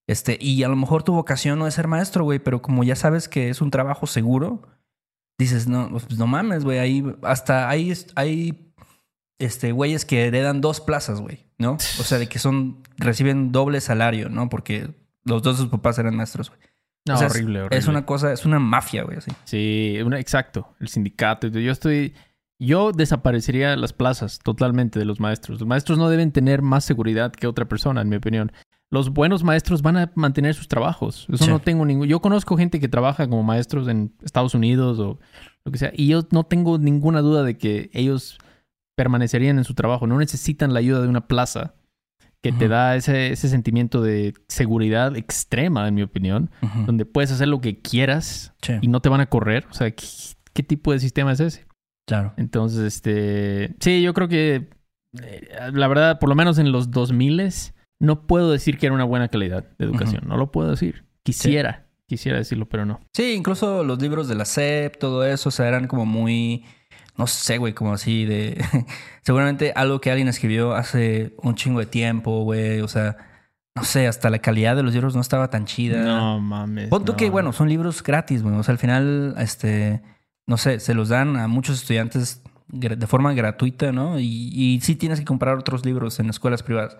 Este, 0.09 0.37
y 0.41 0.65
a 0.65 0.69
lo 0.69 0.75
mejor 0.75 1.05
tu 1.05 1.13
vocación 1.13 1.59
no 1.59 1.69
es 1.69 1.75
ser 1.75 1.87
maestro, 1.87 2.25
güey, 2.25 2.41
pero 2.41 2.63
como 2.63 2.83
ya 2.83 2.97
sabes 2.97 3.29
que 3.29 3.49
es 3.49 3.61
un 3.61 3.71
trabajo 3.71 4.09
seguro, 4.09 4.63
dices, 5.39 5.69
no, 5.69 5.89
pues 5.91 6.19
no 6.19 6.27
mames, 6.27 6.65
güey, 6.65 6.79
ahí 6.79 7.05
hasta 7.23 7.69
hay, 7.69 7.93
este, 9.39 9.71
güeyes 9.71 10.05
que 10.05 10.27
heredan 10.27 10.61
dos 10.61 10.81
plazas, 10.81 11.21
güey, 11.21 11.47
¿no? 11.59 11.75
O 11.75 12.03
sea, 12.03 12.19
de 12.19 12.27
que 12.27 12.41
son, 12.41 12.83
reciben 12.97 13.53
doble 13.53 13.81
salario, 13.81 14.31
¿no? 14.31 14.49
Porque 14.49 14.89
los 15.25 15.43
dos 15.43 15.59
de 15.59 15.63
sus 15.63 15.71
papás 15.71 15.99
eran 15.99 16.17
maestros, 16.17 16.49
güey. 16.49 16.61
No, 17.09 17.19
horrible, 17.19 17.61
horrible. 17.61 17.79
Es 17.79 17.89
una 17.89 18.05
cosa, 18.07 18.33
es 18.33 18.45
una 18.45 18.59
mafia, 18.59 19.03
güey, 19.03 19.19
así. 19.19 19.31
Sí, 19.45 19.99
una, 20.05 20.19
exacto. 20.19 20.75
El 20.81 20.89
sindicato. 20.89 21.49
Yo 21.49 21.73
estoy. 21.73 22.15
Yo 22.61 22.91
desaparecería 22.93 23.77
las 23.77 23.93
plazas 23.93 24.41
totalmente 24.41 24.99
de 24.99 25.05
los 25.05 25.21
maestros. 25.21 25.61
Los 25.61 25.69
maestros 25.69 25.97
no 25.97 26.11
deben 26.11 26.33
tener 26.33 26.61
más 26.61 26.85
seguridad 26.85 27.33
que 27.33 27.47
otra 27.47 27.67
persona, 27.67 28.01
en 28.01 28.09
mi 28.09 28.17
opinión 28.17 28.53
los 28.91 29.11
buenos 29.11 29.45
maestros 29.45 29.83
van 29.83 29.97
a 29.97 30.13
mantener 30.15 30.55
sus 30.55 30.69
trabajos. 30.69 31.27
Eso 31.31 31.47
no 31.49 31.59
tengo 31.59 31.85
ningún. 31.85 32.09
Yo 32.09 32.21
conozco 32.21 32.57
gente 32.57 32.81
que 32.81 32.89
trabaja 32.89 33.29
como 33.29 33.43
maestros 33.43 33.87
en 33.89 34.15
Estados 34.23 34.55
Unidos 34.55 34.99
o 34.99 35.19
lo 35.65 35.73
que 35.73 35.79
sea, 35.79 35.93
y 35.95 36.09
yo 36.09 36.27
no 36.31 36.45
tengo 36.45 36.79
ninguna 36.79 37.21
duda 37.21 37.43
de 37.43 37.59
que 37.59 37.91
ellos 37.93 38.39
permanecerían 38.97 39.59
en 39.59 39.65
su 39.65 39.75
trabajo. 39.75 40.07
No 40.07 40.19
necesitan 40.19 40.73
la 40.73 40.79
ayuda 40.79 41.03
de 41.03 41.09
una 41.09 41.27
plaza 41.27 41.75
que 42.43 42.53
te 42.53 42.69
da 42.69 42.95
ese, 42.97 43.35
sentimiento 43.37 44.01
de 44.01 44.35
seguridad 44.49 45.17
extrema, 45.17 45.89
en 45.89 45.95
mi 45.95 46.03
opinión, 46.03 46.51
donde 46.87 47.05
puedes 47.05 47.33
hacer 47.33 47.49
lo 47.49 47.61
que 47.61 47.81
quieras 47.81 48.55
y 48.81 48.89
no 48.89 49.01
te 49.01 49.09
van 49.09 49.21
a 49.21 49.27
correr. 49.27 49.67
O 49.71 49.75
sea, 49.75 49.91
¿qué, 49.91 50.63
tipo 50.63 50.93
de 50.93 51.01
sistema 51.01 51.33
es 51.33 51.41
ese? 51.41 51.67
Claro. 52.07 52.33
Entonces, 52.37 52.81
este. 52.81 53.75
Sí, 53.81 54.03
yo 54.03 54.15
creo 54.15 54.29
que. 54.29 54.71
Eh, 55.23 55.49
la 55.73 55.89
verdad, 55.89 56.19
por 56.19 56.29
lo 56.29 56.35
menos 56.35 56.59
en 56.59 56.71
los 56.71 56.91
2000 56.91 57.53
no 58.01 58.27
puedo 58.27 58.53
decir 58.53 58.79
que 58.79 58.87
era 58.87 58.95
una 58.95 59.05
buena 59.05 59.29
calidad 59.29 59.65
de 59.79 59.85
educación. 59.85 60.25
No 60.27 60.37
lo 60.37 60.53
puedo 60.53 60.71
decir. 60.71 61.05
Quisiera, 61.23 61.87
quisiera 62.07 62.39
decirlo, 62.39 62.69
pero 62.69 62.87
no. 62.87 63.01
Sí, 63.15 63.33
incluso 63.33 63.85
los 63.85 64.01
libros 64.01 64.29
de 64.29 64.37
la 64.37 64.45
SEP, 64.45 64.97
todo 64.99 65.25
eso, 65.25 65.49
o 65.49 65.53
sea, 65.53 65.69
eran 65.69 65.89
como 65.89 66.07
muy, 66.07 66.65
no 67.19 67.27
sé, 67.27 67.59
güey, 67.59 67.75
como 67.75 67.93
así 67.93 68.25
de... 68.25 68.65
Seguramente 69.23 69.73
algo 69.75 70.01
que 70.01 70.11
alguien 70.11 70.29
escribió 70.29 70.75
hace 70.75 71.35
un 71.43 71.57
chingo 71.57 71.81
de 71.81 71.87
tiempo, 71.87 72.45
güey, 72.45 72.81
o 72.81 72.89
sea... 72.89 73.17
No 73.75 73.85
sé, 73.85 74.09
hasta 74.09 74.29
la 74.29 74.41
calidad 74.41 74.75
de 74.75 74.83
los 74.83 74.93
libros 74.93 75.15
no 75.15 75.21
estaba 75.21 75.51
tan 75.51 75.65
chida. 75.65 76.03
No 76.03 76.41
mames. 76.41 76.89
Ponto 76.89 77.17
que, 77.17 77.31
bueno, 77.31 77.53
son 77.53 77.69
libros 77.69 78.03
gratis, 78.03 78.43
güey. 78.43 78.57
O 78.57 78.63
sea, 78.65 78.73
al 78.73 78.79
final, 78.79 79.37
este, 79.39 80.03
no 80.49 80.57
sé, 80.57 80.81
se 80.81 80.95
los 80.95 81.11
dan 81.11 81.37
a 81.37 81.47
muchos 81.47 81.81
estudiantes 81.81 82.43
de 82.67 83.07
forma 83.07 83.35
gratuita, 83.35 83.93
¿no? 83.93 84.19
Y, 84.19 84.51
y 84.53 84.81
sí 84.81 84.97
tienes 84.97 85.21
que 85.21 85.25
comprar 85.25 85.57
otros 85.57 85.87
libros 85.87 86.19
en 86.19 86.29
escuelas 86.29 86.65
privadas. 86.65 86.97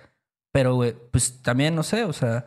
Pero, 0.53 0.81
pues 1.11 1.43
también, 1.43 1.75
no 1.75 1.83
sé, 1.83 2.05
o 2.05 2.13
sea, 2.13 2.45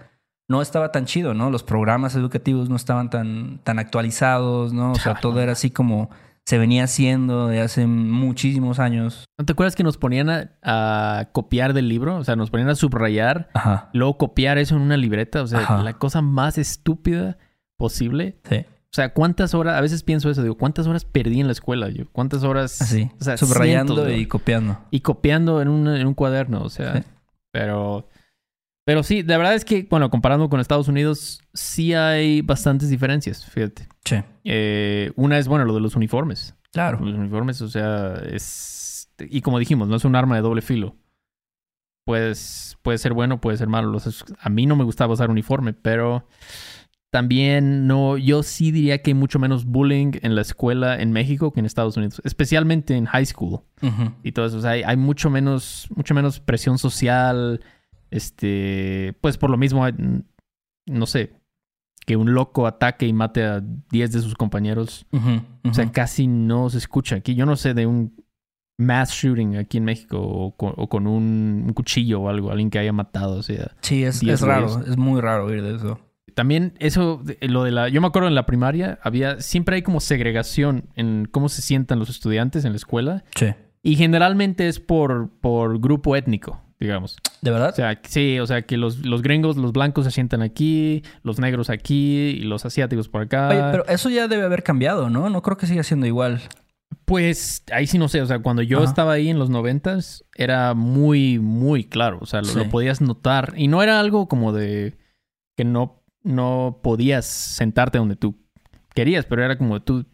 no 0.47 0.62
estaba 0.62 0.93
tan 0.93 1.05
chido, 1.05 1.34
¿no? 1.34 1.49
Los 1.49 1.63
programas 1.63 2.15
educativos 2.15 2.69
no 2.69 2.77
estaban 2.77 3.10
tan, 3.10 3.60
tan 3.63 3.79
actualizados, 3.79 4.71
¿no? 4.71 4.93
O 4.93 4.95
sea, 4.95 5.15
todo 5.15 5.41
era 5.41 5.51
así 5.51 5.71
como 5.71 6.10
se 6.45 6.58
venía 6.58 6.84
haciendo 6.84 7.47
de 7.47 7.62
hace 7.62 7.88
muchísimos 7.88 8.80
años. 8.80 9.25
¿No 9.38 9.45
te 9.45 9.54
acuerdas 9.54 9.75
que 9.75 9.84
nos 9.84 9.97
ponían 9.97 10.51
a, 10.62 11.30
copiar 11.32 11.73
del 11.73 11.88
libro? 11.88 12.17
O 12.17 12.23
sea, 12.23 12.36
nos 12.36 12.49
ponían 12.49 12.69
a 12.69 12.75
subrayar, 12.75 13.49
luego 13.93 14.17
copiar 14.17 14.58
eso 14.58 14.75
en 14.75 14.82
una 14.82 14.97
libreta. 14.97 15.41
O 15.41 15.47
sea, 15.47 15.82
la 15.84 15.93
cosa 15.93 16.21
más 16.21 16.58
estúpida 16.58 17.38
posible. 17.77 18.39
Sí. 18.49 18.65
O 18.91 18.93
sea, 18.93 19.13
¿cuántas 19.13 19.54
horas? 19.54 19.77
A 19.77 19.82
veces 19.82 20.04
pienso 20.04 20.30
eso, 20.30 20.43
digo, 20.43 20.58
¿cuántas 20.58 20.86
horas 20.86 21.06
perdí 21.06 21.39
en 21.39 21.47
la 21.47 21.54
escuela 21.54 21.88
yo? 21.88 22.10
¿Cuántas 22.12 22.43
horas? 22.43 22.82
Así. 22.82 23.10
O 23.21 23.23
sea, 23.23 23.38
subrayando 23.38 24.12
y 24.12 24.25
copiando. 24.25 24.80
Y 24.91 24.99
copiando 24.99 25.62
en 25.62 25.69
un, 25.69 25.88
en 25.88 26.06
un 26.06 26.13
cuaderno, 26.13 26.62
o 26.62 26.69
sea. 26.69 27.06
Pero, 27.54 28.10
pero 28.86 29.04
sí, 29.04 29.24
la 29.24 29.38
verdad 29.38 29.56
es 29.56 29.65
que, 29.65 29.88
bueno, 29.89 30.10
comparando 30.10 30.50
con 30.50 30.60
Estados 30.60 30.88
Unidos, 30.88 31.41
sí 31.54 31.94
hay 31.94 32.41
bastantes 32.41 32.89
diferencias, 32.89 33.46
fíjate. 33.46 33.88
Sí. 34.06 34.17
Eh, 34.44 35.12
una 35.15 35.38
es, 35.38 35.48
bueno, 35.48 35.65
lo 35.65 35.74
de 35.74 35.82
los 35.82 35.96
uniformes. 35.96 36.56
Claro. 36.72 37.00
Los 37.00 37.15
uniformes, 37.15 37.62
o 37.62 37.70
sea, 37.70 38.15
es... 38.32 39.10
Y 39.20 39.41
como 39.41 39.60
dijimos, 39.60 39.88
no 39.88 39.96
es 39.96 40.06
un 40.06 40.15
arma 40.15 40.36
de 40.36 40.41
doble 40.41 40.62
filo. 40.62 40.96
Pues, 42.06 42.78
puede 42.82 42.98
ser 42.98 43.13
bueno, 43.13 43.39
puede 43.39 43.58
ser 43.58 43.67
malo. 43.67 43.98
A 44.39 44.50
mí 44.50 44.65
no 44.65 44.76
me 44.76 44.84
gustaba 44.84 45.13
usar 45.13 45.30
uniforme, 45.30 45.74
pero 45.74 46.28
también 47.12 47.88
no, 47.88 48.17
yo 48.17 48.41
sí 48.41 48.72
diría 48.72 49.02
que 49.02 49.12
hay 49.12 49.15
mucho 49.15 49.38
menos 49.38 49.65
bullying 49.65 50.13
en 50.22 50.34
la 50.34 50.41
escuela 50.41 51.00
en 51.00 51.12
México 51.12 51.52
que 51.52 51.60
en 51.60 51.65
Estados 51.65 51.98
Unidos, 51.98 52.22
especialmente 52.24 52.96
en 52.96 53.06
high 53.06 53.26
school 53.26 53.60
y 54.24 54.32
todo 54.32 54.46
eso. 54.46 54.58
O 54.58 54.62
sea, 54.62 54.72
hay, 54.72 54.98
mucho 54.98 55.30
menos, 55.30 55.88
mucho 55.94 56.13
menos 56.15 56.39
presión 56.39 56.78
social. 56.78 57.62
Este, 58.12 59.17
pues 59.21 59.38
por 59.38 59.50
lo 59.50 59.58
mismo, 59.58 59.86
no 60.86 61.06
sé, 61.06 61.34
que 62.06 62.17
un 62.17 62.34
loco 62.34 62.67
ataque 62.67 63.08
y 63.08 63.13
mate 63.13 63.43
a 63.43 63.63
10 63.91 64.12
de 64.12 64.21
sus 64.21 64.36
compañeros. 64.36 65.06
O 65.63 65.74
sea, 65.74 65.91
casi 65.91 66.28
no 66.28 66.69
se 66.69 66.78
escucha 66.78 67.15
aquí. 67.15 67.36
Yo 67.36 67.45
no 67.45 67.56
sé 67.56 67.74
de 67.74 67.86
un 67.86 68.15
mass 68.78 69.12
shooting 69.12 69.58
aquí 69.58 69.78
en 69.78 69.86
México 69.86 70.19
o 70.19 70.56
con, 70.56 71.08
un, 71.08 71.71
cuchillo 71.74 72.21
o 72.21 72.30
algo, 72.30 72.52
alguien 72.52 72.69
que 72.69 72.80
haya 72.80 72.93
matado. 72.93 73.38
O 73.38 73.43
sea, 73.43 73.71
sí, 73.82 74.04
es, 74.04 74.21
es 74.24 74.41
raro, 74.41 74.84
es 74.86 74.97
muy 74.97 75.21
raro 75.21 75.45
oír 75.45 75.62
de 75.62 75.76
eso. 75.76 76.00
También 76.34 76.74
eso, 76.80 77.21
lo 77.41 77.63
de 77.63 77.71
la... 77.71 77.89
Yo 77.89 78.02
me 78.02 78.08
acuerdo 78.08 78.28
en 78.28 78.36
la 78.36 78.45
primaria, 78.45 79.00
había... 79.04 79.41
Siempre 79.41 79.76
hay 79.76 79.82
como 79.82 80.00
segregación 80.00 80.89
en 80.95 81.28
cómo 81.30 81.50
se 81.50 81.62
sientan 81.62 82.00
los 82.00 82.10
estudiantes 82.10 82.65
en 82.65 82.71
la 82.71 82.78
escuela. 82.78 83.24
Sí. 83.36 83.47
Y 83.84 83.95
generalmente 83.95 84.67
es 84.67 84.80
por, 84.80 85.30
por 85.41 85.80
grupo 85.80 86.15
étnico, 86.15 86.62
digamos. 86.82 87.15
¿De 87.41 87.52
verdad? 87.52 87.70
O 87.70 87.76
sea, 87.76 88.02
sí, 88.04 88.39
o 88.39 88.48
sea, 88.48 88.63
que 88.63 88.76
los, 88.76 89.06
los 89.06 89.22
gringos, 89.22 89.56
los 89.56 89.72
blancos 89.72 90.06
se 90.06 90.12
sientan 90.12 90.41
aquí, 90.41 91.04
los 91.22 91.39
negros 91.39 91.70
aquí 91.70 92.38
y 92.39 92.39
los 92.41 92.65
asiáticos 92.65 93.08
por 93.08 93.22
acá. 93.22 93.50
Oye, 93.50 93.62
pero 93.72 93.86
eso 93.88 94.10
ya 94.10 94.28
debe 94.28 94.44
haber 94.44 94.63
cambiado, 94.63 95.10
¿no? 95.10 95.30
No 95.30 95.41
creo 95.44 95.58
que 95.58 95.67
siga 95.67 95.84
siendo 95.84 96.08
igual. 96.08 96.41
Pues 97.06 97.63
ahí 97.72 97.88
sí 97.88 97.98
no 98.00 98.10
sé, 98.10 98.22
o 98.22 98.26
sea, 98.26 98.39
cuando 98.39 98.63
yo 98.63 98.80
Ajá. 98.80 98.88
estaba 98.88 99.13
ahí 99.13 99.30
en 99.30 99.39
los 99.39 99.50
noventas 99.50 100.26
era 100.36 100.74
muy, 100.74 101.39
muy 101.39 101.86
claro, 101.86 102.17
o 102.20 102.26
sea, 102.26 102.41
lo, 102.41 102.70
podías 102.70 103.00
notar 103.00 103.54
y 103.56 103.67
no 103.67 103.82
era 103.82 104.00
algo 104.00 104.28
como 104.28 104.52
de 104.52 104.98
que 105.56 105.63
no, 105.63 106.04
no 106.24 106.80
podías 106.84 107.26
sentarte 107.26 107.98
donde 107.98 108.17
tú 108.17 108.36
querías, 108.94 109.26
pero 109.26 109.44
era 109.44 109.58
como 109.58 109.82
tú 109.82 110.06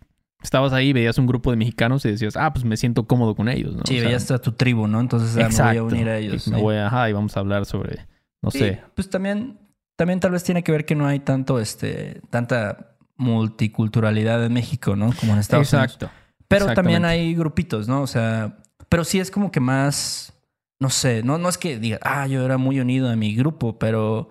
estabas 0.42 0.74
ahí, 0.74 0.94
veías 0.94 1.18
un 1.18 1.28
grupo 1.28 1.52
de 1.52 1.58
mexicanos 1.58 2.06
y 2.06 2.12
decías, 2.12 2.36
ah, 2.38 2.54
pues 2.54 2.64
me 2.66 2.78
siento 2.78 3.06
cómodo 3.08 3.36
con 3.36 3.50
ellos, 3.50 3.76
¿no? 3.76 3.82
Sí, 3.86 3.96
O 3.96 4.00
sea, 4.00 4.08
veías 4.08 4.32
a 4.32 4.40
tu 4.40 4.52
tribu, 4.54 4.88
¿no? 4.88 5.00
Entonces 5.02 5.36
ah, 5.44 5.50
me 5.50 5.70
voy 5.70 5.78
a 5.78 5.84
unir 5.84 6.10
a 6.10 6.18
ellos. 6.18 6.48
Y 6.48 6.52
me 6.52 6.58
sí. 6.58 6.62
voy 6.64 6.76
a- 6.76 6.88
ajá, 6.88 7.10
y 7.10 7.14
vamos 7.14 7.36
a 7.36 7.40
hablar 7.40 7.66
sobre, 7.66 8.06
no 8.42 8.52
Sí, 8.52 8.60
sé. 8.60 8.82
Pues 8.96 9.10
también, 9.10 9.60
también 9.96 10.20
tal 10.20 10.32
vez 10.32 10.44
tiene 10.44 10.64
que 10.64 10.72
ver 10.72 10.86
que 10.86 10.96
no 10.96 11.08
hay 11.08 11.20
tanto, 11.20 11.60
este, 11.60 12.22
tanta 12.30 12.96
multiculturalidad 13.18 14.44
en 14.46 14.54
México, 14.54 14.96
¿no? 14.96 15.12
Como 15.20 15.34
en 15.34 15.40
Estados 15.40 15.72
Unidos. 15.74 15.94
Exacto. 15.94 16.16
Pero 16.48 16.74
también 16.74 17.04
hay 17.04 17.34
grupitos, 17.36 17.88
¿no? 17.88 18.02
O 18.02 18.08
sea, 18.08 18.58
pero 18.90 19.04
sí 19.04 19.20
es 19.20 19.32
como 19.32 19.52
que 19.52 19.60
más, 19.60 20.34
no 20.80 20.90
sé, 20.90 21.24
no, 21.24 21.38
no 21.38 21.50
es 21.50 21.58
que 21.58 21.78
diga, 21.78 22.00
ah, 22.04 22.26
yo 22.28 22.46
era 22.46 22.58
muy 22.58 22.80
unido 22.80 23.10
a 23.10 23.16
mi 23.16 23.36
grupo, 23.36 23.78
pero, 23.80 24.30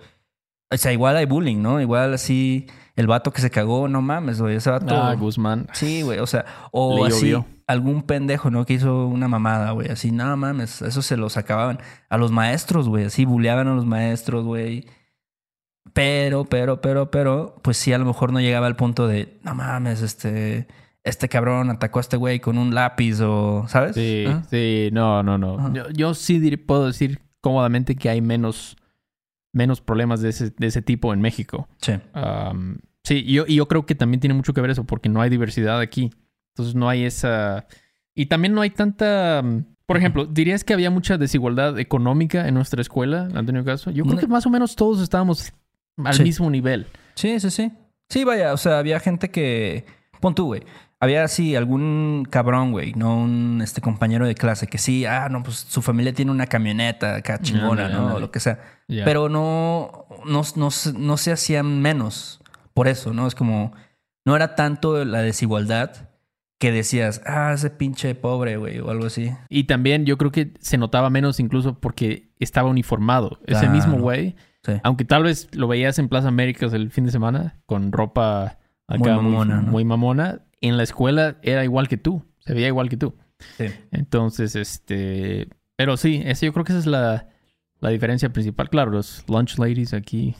o 0.73 0.77
sea, 0.77 0.93
igual 0.93 1.17
hay 1.17 1.27
bullying, 1.27 1.63
¿no? 1.63 1.81
Igual 1.81 2.15
así, 2.15 2.67
el 2.97 3.07
vato 3.07 3.33
que 3.33 3.41
se 3.41 3.51
cagó, 3.51 3.89
no 3.89 4.03
mames, 4.03 4.41
güey, 4.41 4.57
ese 4.57 4.71
vato. 4.71 4.95
Ah, 4.97 5.15
Guzmán. 5.15 5.69
Sí, 5.73 6.03
güey, 6.03 6.19
o 6.19 6.27
sea, 6.27 6.45
o 6.73 7.07
Le 7.07 7.15
así, 7.15 7.31
llovió. 7.31 7.47
algún 7.67 8.03
pendejo, 8.03 8.51
¿no? 8.51 8.65
Que 8.67 8.75
hizo 8.75 9.07
una 9.07 9.29
mamada, 9.29 9.71
güey, 9.73 9.89
así, 9.91 10.11
no 10.11 10.37
mames, 10.37 10.83
eso 10.83 11.03
se 11.03 11.17
los 11.17 11.37
acababan 11.37 11.79
a 12.09 12.19
los 12.19 12.33
maestros, 12.33 12.89
güey, 12.89 13.05
así, 13.05 13.25
bulleaban 13.25 13.69
a 13.69 13.75
los 13.75 13.87
maestros, 13.87 14.45
güey. 14.45 14.87
Pero, 15.93 16.45
pero, 16.45 16.81
pero, 16.81 17.11
pero, 17.11 17.57
pues 17.63 17.77
sí, 17.77 17.93
a 17.93 17.99
lo 17.99 18.05
mejor 18.05 18.33
no 18.33 18.41
llegaba 18.41 18.67
al 18.67 18.77
punto 18.77 19.07
de, 19.07 19.39
no 19.45 19.55
mames, 19.55 20.03
este, 20.03 20.67
este 21.05 21.29
cabrón 21.29 21.71
atacó 21.71 22.01
a 22.01 22.03
este 22.03 22.17
güey 22.17 22.41
con 22.41 22.59
un 22.59 22.75
lápiz 22.75 23.21
o, 23.21 23.65
¿sabes? 23.69 23.95
Sí, 23.95 24.25
¿Ah? 24.27 24.43
sí, 24.51 24.91
no, 24.93 25.23
no, 25.23 25.39
no. 25.39 25.73
Yo, 25.73 25.89
yo 25.91 26.13
sí 26.15 26.41
dir- 26.41 26.67
puedo 26.67 26.87
decir 26.87 27.21
cómodamente 27.41 27.95
que 27.95 28.11
hay 28.11 28.21
menos, 28.21 28.77
menos 29.57 29.81
problemas 29.81 30.21
de 30.21 30.29
ese, 30.29 30.51
de 30.51 30.67
ese 30.67 30.83
tipo 30.83 31.13
en 31.15 31.21
México. 31.21 31.69
Sí. 31.81 31.93
Um, 32.15 32.77
sí, 33.03 33.25
y 33.27 33.33
yo, 33.33 33.45
y 33.49 33.57
yo 33.57 33.67
creo 33.67 33.87
que 33.87 33.95
también 33.95 34.21
tiene 34.21 34.35
mucho 34.35 34.53
que 34.53 34.61
ver 34.61 34.71
eso, 34.71 34.85
porque 34.85 35.09
no 35.09 35.21
hay 35.23 35.31
diversidad 35.31 35.81
aquí. 35.81 36.11
Entonces 36.55 36.75
no 36.75 36.89
hay 36.89 37.05
esa... 37.05 37.67
Y 38.15 38.27
también 38.27 38.55
no 38.55 38.61
hay 38.61 38.71
tanta... 38.71 39.43
Por 39.87 39.97
ejemplo, 39.97 40.27
¿dirías 40.27 40.65
que 40.65 40.75
había 40.75 40.91
mucha 40.91 41.17
desigualdad 41.17 41.79
económica 41.79 42.47
en 42.49 42.55
nuestra 42.55 42.81
escuela, 42.83 43.29
Antonio 43.35 43.65
Caso? 43.65 43.91
Yo 43.91 44.05
creo 44.05 44.19
que 44.19 44.27
más 44.27 44.45
o 44.47 44.51
menos 44.51 44.75
todos 44.77 45.01
estábamos 45.01 45.53
al 46.05 46.15
Sí. 46.15 46.23
mismo 46.23 46.51
nivel. 46.51 46.87
Sí, 47.15 47.39
sí, 47.41 47.51
sí. 47.51 47.73
Sí, 48.09 48.25
vaya, 48.25 48.53
o 48.53 48.57
sea, 48.57 48.79
había 48.79 49.01
gente 49.01 49.31
que. 49.31 49.85
Pon 50.21 50.35
tú, 50.35 50.47
güey. 50.47 50.63
Había 51.01 51.25
así 51.25 51.55
algún 51.55 52.27
cabrón, 52.31 52.73
güey, 52.73 52.95
no 52.95 53.19
un 53.19 53.61
este 53.63 53.81
compañero 53.83 54.27
de 54.27 54.35
clase 54.35 54.67
que 54.67 54.79
sí, 54.79 55.05
ah, 55.05 55.29
no, 55.31 55.43
pues 55.43 55.57
su 55.57 55.83
familia 55.83 56.15
tiene 56.15 56.31
una 56.31 56.47
camioneta 56.47 57.17
acá 57.17 57.39
chingona, 57.39 57.89
¿no? 57.89 58.15
O 58.15 58.21
lo 58.21 58.31
que 58.31 58.41
sea. 58.41 58.59
Pero 58.89 59.29
no, 59.29 60.07
no, 60.25 60.43
no, 60.57 60.71
se- 60.71 60.93
no 60.95 61.17
se 61.19 61.33
hacían 61.33 61.81
menos 61.83 62.41
por 62.73 62.89
eso, 62.89 63.13
¿no? 63.13 63.27
Es 63.27 63.35
como, 63.35 63.73
no 64.25 64.37
era 64.37 64.55
tanto 64.55 65.05
la 65.05 65.21
desigualdad 65.21 66.09
que 66.59 66.73
decías, 66.73 67.21
ah, 67.27 67.53
ese 67.55 67.69
pinche 67.69 68.15
pobre, 68.15 68.57
güey, 68.57 68.79
o 68.79 68.89
algo 68.91 69.05
así. 69.07 69.31
Y 69.51 69.65
también 69.65 70.07
yo 70.07 70.17
creo 70.17 70.33
que 70.33 70.55
se 70.61 70.79
notaba 70.79 71.11
menos 71.11 71.39
incluso 71.41 71.79
porque 71.79 72.31
estaba 72.39 72.71
uniformado. 72.71 73.39
Ese 73.47 73.69
mismo 73.69 73.99
güey 73.99 74.37
Sí. 74.65 74.73
Aunque 74.83 75.05
tal 75.05 75.23
vez 75.23 75.49
lo 75.55 75.69
veías 75.69 75.97
en 76.01 76.09
Plaza 76.09 76.27
Américas 76.27 76.73
el 76.73 76.91
fin 76.91 77.05
de 77.05 77.13
semana 77.13 77.61
con 77.67 77.93
ropa 77.93 78.59
acá 78.89 78.99
Muy 78.99 79.11
muy 79.13 79.23
mamona, 79.23 79.61
muy, 79.61 79.85
¿no? 79.85 79.89
mamona, 79.91 80.41
en 80.69 80.77
la 80.77 80.83
escuela 80.83 81.39
era 81.43 81.65
igual 81.65 81.89
que 81.89 81.97
tú, 81.97 82.23
se 82.41 82.55
veía 82.55 82.69
igual 82.69 82.89
que 82.89 82.97
tú. 82.97 83.15
Sí. 83.59 83.67
Entonces, 83.91 84.57
este, 84.57 85.49
pero 85.77 85.97
sí, 85.97 86.23
ese 86.25 86.47
yo 86.47 86.53
creo 86.53 86.65
que 86.65 86.73
esa 86.73 86.79
es 86.81 86.87
la, 86.87 87.29
la 87.81 87.91
diferencia 87.91 88.31
principal. 88.33 88.69
Claro, 88.71 88.91
los 88.91 89.25
lunch 89.29 89.59
ladies 89.59 89.93
aquí, 89.95 90.35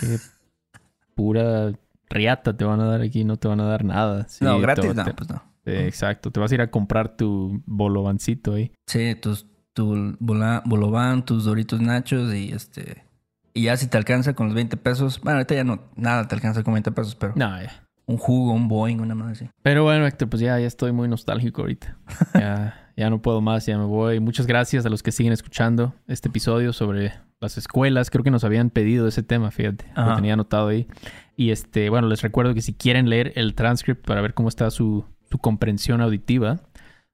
que 0.00 0.18
pura 1.14 1.72
riata 2.08 2.56
te 2.56 2.64
van 2.64 2.80
a 2.80 2.86
dar 2.86 3.00
aquí, 3.00 3.24
no 3.24 3.36
te 3.36 3.48
van 3.48 3.60
a 3.60 3.64
dar 3.64 3.84
nada. 3.84 4.28
Sí, 4.28 4.44
no, 4.44 4.58
gratis, 4.60 4.94
te- 4.94 4.94
no, 4.94 5.04
pues 5.16 5.28
no. 5.30 5.42
eh, 5.64 5.86
exacto, 5.86 6.30
te 6.30 6.40
vas 6.40 6.50
a 6.52 6.54
ir 6.54 6.60
a 6.60 6.70
comprar 6.70 7.16
tu 7.16 7.62
bolovancito 7.66 8.54
ahí. 8.54 8.72
Sí, 8.86 9.14
tus, 9.16 9.46
tu 9.72 10.16
bolobán, 10.20 11.24
tus 11.24 11.44
doritos 11.44 11.80
nachos 11.80 12.32
y 12.34 12.52
este. 12.52 13.04
Y 13.54 13.62
ya 13.64 13.76
si 13.78 13.86
te 13.88 13.96
alcanza 13.96 14.34
con 14.34 14.46
los 14.48 14.54
20 14.54 14.76
pesos. 14.76 15.18
Bueno, 15.20 15.38
ahorita 15.38 15.54
ya 15.54 15.64
no, 15.64 15.80
nada 15.96 16.28
te 16.28 16.34
alcanza 16.34 16.62
con 16.62 16.74
20 16.74 16.92
pesos, 16.92 17.14
pero 17.14 17.32
No, 17.36 17.60
ya. 17.60 17.85
Un 18.06 18.18
jugo, 18.18 18.52
un 18.52 18.68
Boeing, 18.68 19.00
una 19.00 19.14
más 19.14 19.32
así. 19.32 19.50
Pero 19.62 19.84
bueno, 19.84 20.06
Héctor, 20.06 20.28
pues 20.28 20.40
ya, 20.40 20.58
ya 20.58 20.66
estoy 20.66 20.92
muy 20.92 21.08
nostálgico 21.08 21.62
ahorita. 21.62 21.96
Ya, 22.34 22.92
ya 22.96 23.10
no 23.10 23.20
puedo 23.20 23.40
más, 23.40 23.66
ya 23.66 23.76
me 23.78 23.84
voy. 23.84 24.20
Muchas 24.20 24.46
gracias 24.46 24.86
a 24.86 24.88
los 24.88 25.02
que 25.02 25.12
siguen 25.12 25.32
escuchando 25.32 25.94
este 26.06 26.28
episodio 26.28 26.72
sobre 26.72 27.12
las 27.40 27.58
escuelas. 27.58 28.10
Creo 28.10 28.24
que 28.24 28.30
nos 28.30 28.44
habían 28.44 28.70
pedido 28.70 29.06
ese 29.06 29.22
tema, 29.22 29.50
fíjate. 29.50 29.86
Lo 29.96 30.14
tenía 30.14 30.34
anotado 30.34 30.68
ahí. 30.68 30.86
Y 31.36 31.50
este, 31.50 31.90
bueno, 31.90 32.08
les 32.08 32.22
recuerdo 32.22 32.54
que 32.54 32.62
si 32.62 32.72
quieren 32.72 33.10
leer 33.10 33.32
el 33.36 33.54
transcript 33.54 34.06
para 34.06 34.20
ver 34.20 34.34
cómo 34.34 34.48
está 34.48 34.70
su, 34.70 35.04
su 35.30 35.38
comprensión 35.38 36.00
auditiva, 36.00 36.60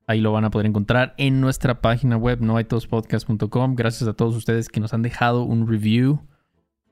ahí 0.07 0.21
lo 0.21 0.33
van 0.33 0.45
a 0.45 0.51
poder 0.51 0.67
encontrar 0.67 1.15
en 1.19 1.41
nuestra 1.41 1.81
página 1.81 2.17
web, 2.17 2.41
noaitospodcast.com. 2.41 3.75
Gracias 3.75 4.09
a 4.09 4.13
todos 4.13 4.37
ustedes 4.37 4.69
que 4.69 4.81
nos 4.81 4.95
han 4.95 5.03
dejado 5.03 5.43
un 5.43 5.67
review. 5.67 6.21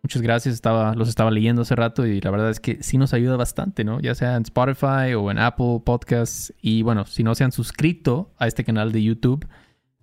Muchas 0.02 0.22
gracias, 0.22 0.54
estaba, 0.54 0.94
los 0.94 1.08
estaba 1.08 1.30
leyendo 1.30 1.62
hace 1.62 1.76
rato 1.76 2.06
y 2.06 2.20
la 2.22 2.30
verdad 2.30 2.48
es 2.50 2.58
que 2.58 2.82
sí 2.82 2.96
nos 2.98 3.12
ayuda 3.12 3.36
bastante, 3.36 3.84
¿no? 3.84 4.00
Ya 4.00 4.14
sea 4.14 4.36
en 4.36 4.42
Spotify 4.42 5.12
o 5.16 5.30
en 5.30 5.38
Apple 5.38 5.82
Podcasts. 5.84 6.54
Y 6.62 6.82
bueno, 6.82 7.04
si 7.06 7.22
no 7.22 7.34
se 7.34 7.44
han 7.44 7.52
suscrito 7.52 8.32
a 8.38 8.46
este 8.46 8.64
canal 8.64 8.92
de 8.92 9.02
YouTube, 9.02 9.46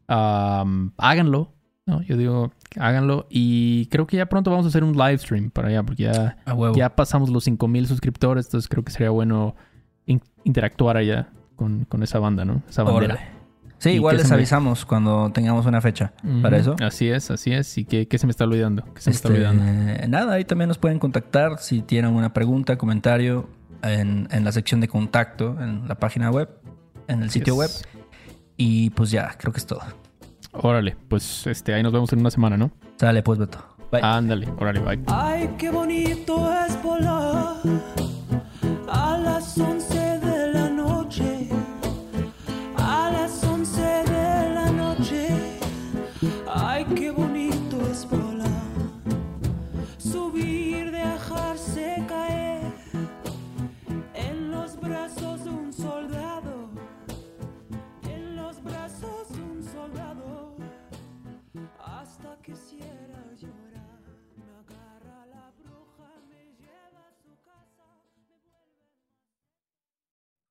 am, 0.07 0.91
háganlo, 0.97 1.53
¿no? 1.86 2.01
Yo 2.03 2.15
digo, 2.17 2.51
háganlo. 2.79 3.27
Y 3.29 3.88
creo 3.88 4.05
que 4.07 4.17
ya 4.17 4.27
pronto 4.27 4.51
vamos 4.51 4.65
a 4.65 4.69
hacer 4.69 4.83
un 4.83 4.93
live 4.95 5.17
stream 5.17 5.49
para 5.49 5.69
allá, 5.69 5.83
porque 5.83 6.03
ya, 6.03 6.38
ya 6.77 6.95
pasamos 6.95 7.29
los 7.29 7.43
5000 7.45 7.88
suscriptores, 7.88 8.45
entonces 8.45 8.67
creo 8.69 8.83
que 8.83 8.91
sería 8.91 9.10
bueno 9.10 9.55
in- 10.05 10.21
interactuar 10.43 10.97
allá 10.97 11.29
con, 11.55 11.86
con 11.86 12.03
esa 12.03 12.19
banda, 12.19 12.45
¿no? 12.45 12.62
Esa 12.69 12.83
bandera. 12.83 13.15
Sí, 13.79 13.89
¿Y 13.91 13.93
igual 13.95 14.17
les 14.17 14.27
me- 14.29 14.35
avisamos 14.35 14.85
cuando 14.85 15.31
tengamos 15.31 15.65
una 15.67 15.81
fecha 15.81 16.11
para 16.41 16.57
eso. 16.57 16.75
Así 16.83 17.09
es, 17.09 17.29
así 17.29 17.51
es. 17.53 17.77
¿Y 17.77 17.85
qué, 17.85 18.07
qué 18.07 18.17
se 18.17 18.25
me 18.25 18.31
está 18.31 18.45
olvidando? 18.45 18.83
¿Qué 18.95 19.01
se 19.01 19.09
me 19.11 19.15
está 19.15 19.27
Este, 19.29 19.45
olvidando? 19.47 20.07
nada, 20.07 20.33
ahí 20.33 20.45
también 20.45 20.67
nos 20.67 20.77
pueden 20.79 20.97
contactar 20.99 21.59
si 21.59 21.81
tienen 21.83 22.05
alguna 22.05 22.33
pregunta, 22.33 22.77
comentario 22.77 23.49
en, 23.83 24.27
en 24.31 24.43
la 24.43 24.51
sección 24.51 24.81
de 24.81 24.87
contacto 24.87 25.55
en 25.61 25.87
la 25.87 25.95
página 25.95 26.31
web, 26.31 26.49
en 27.07 27.21
el 27.21 27.29
sitio 27.29 27.55
web. 27.55 27.69
Y 28.57 28.89
pues 28.91 29.11
ya, 29.11 29.35
creo 29.37 29.53
que 29.53 29.59
es 29.59 29.67
todo. 29.67 29.81
Órale, 30.53 30.97
pues 31.07 31.45
este, 31.45 31.75
ahí 31.75 31.83
nos 31.83 31.93
vemos 31.93 32.11
en 32.13 32.19
una 32.19 32.31
semana, 32.31 32.57
¿no? 32.57 32.71
Sale 32.95 33.21
pues, 33.21 33.37
Beto. 33.37 33.59
Bye. 33.91 34.01
Ándale, 34.01 34.47
órale, 34.57 34.79
bye. 34.79 34.99
Ay, 35.05 35.49
qué 35.59 35.69
bonito 35.69 36.51
es 36.67 36.81
volar 36.81 37.57
a 38.89 39.17
las 39.17 39.57
11 39.57 39.96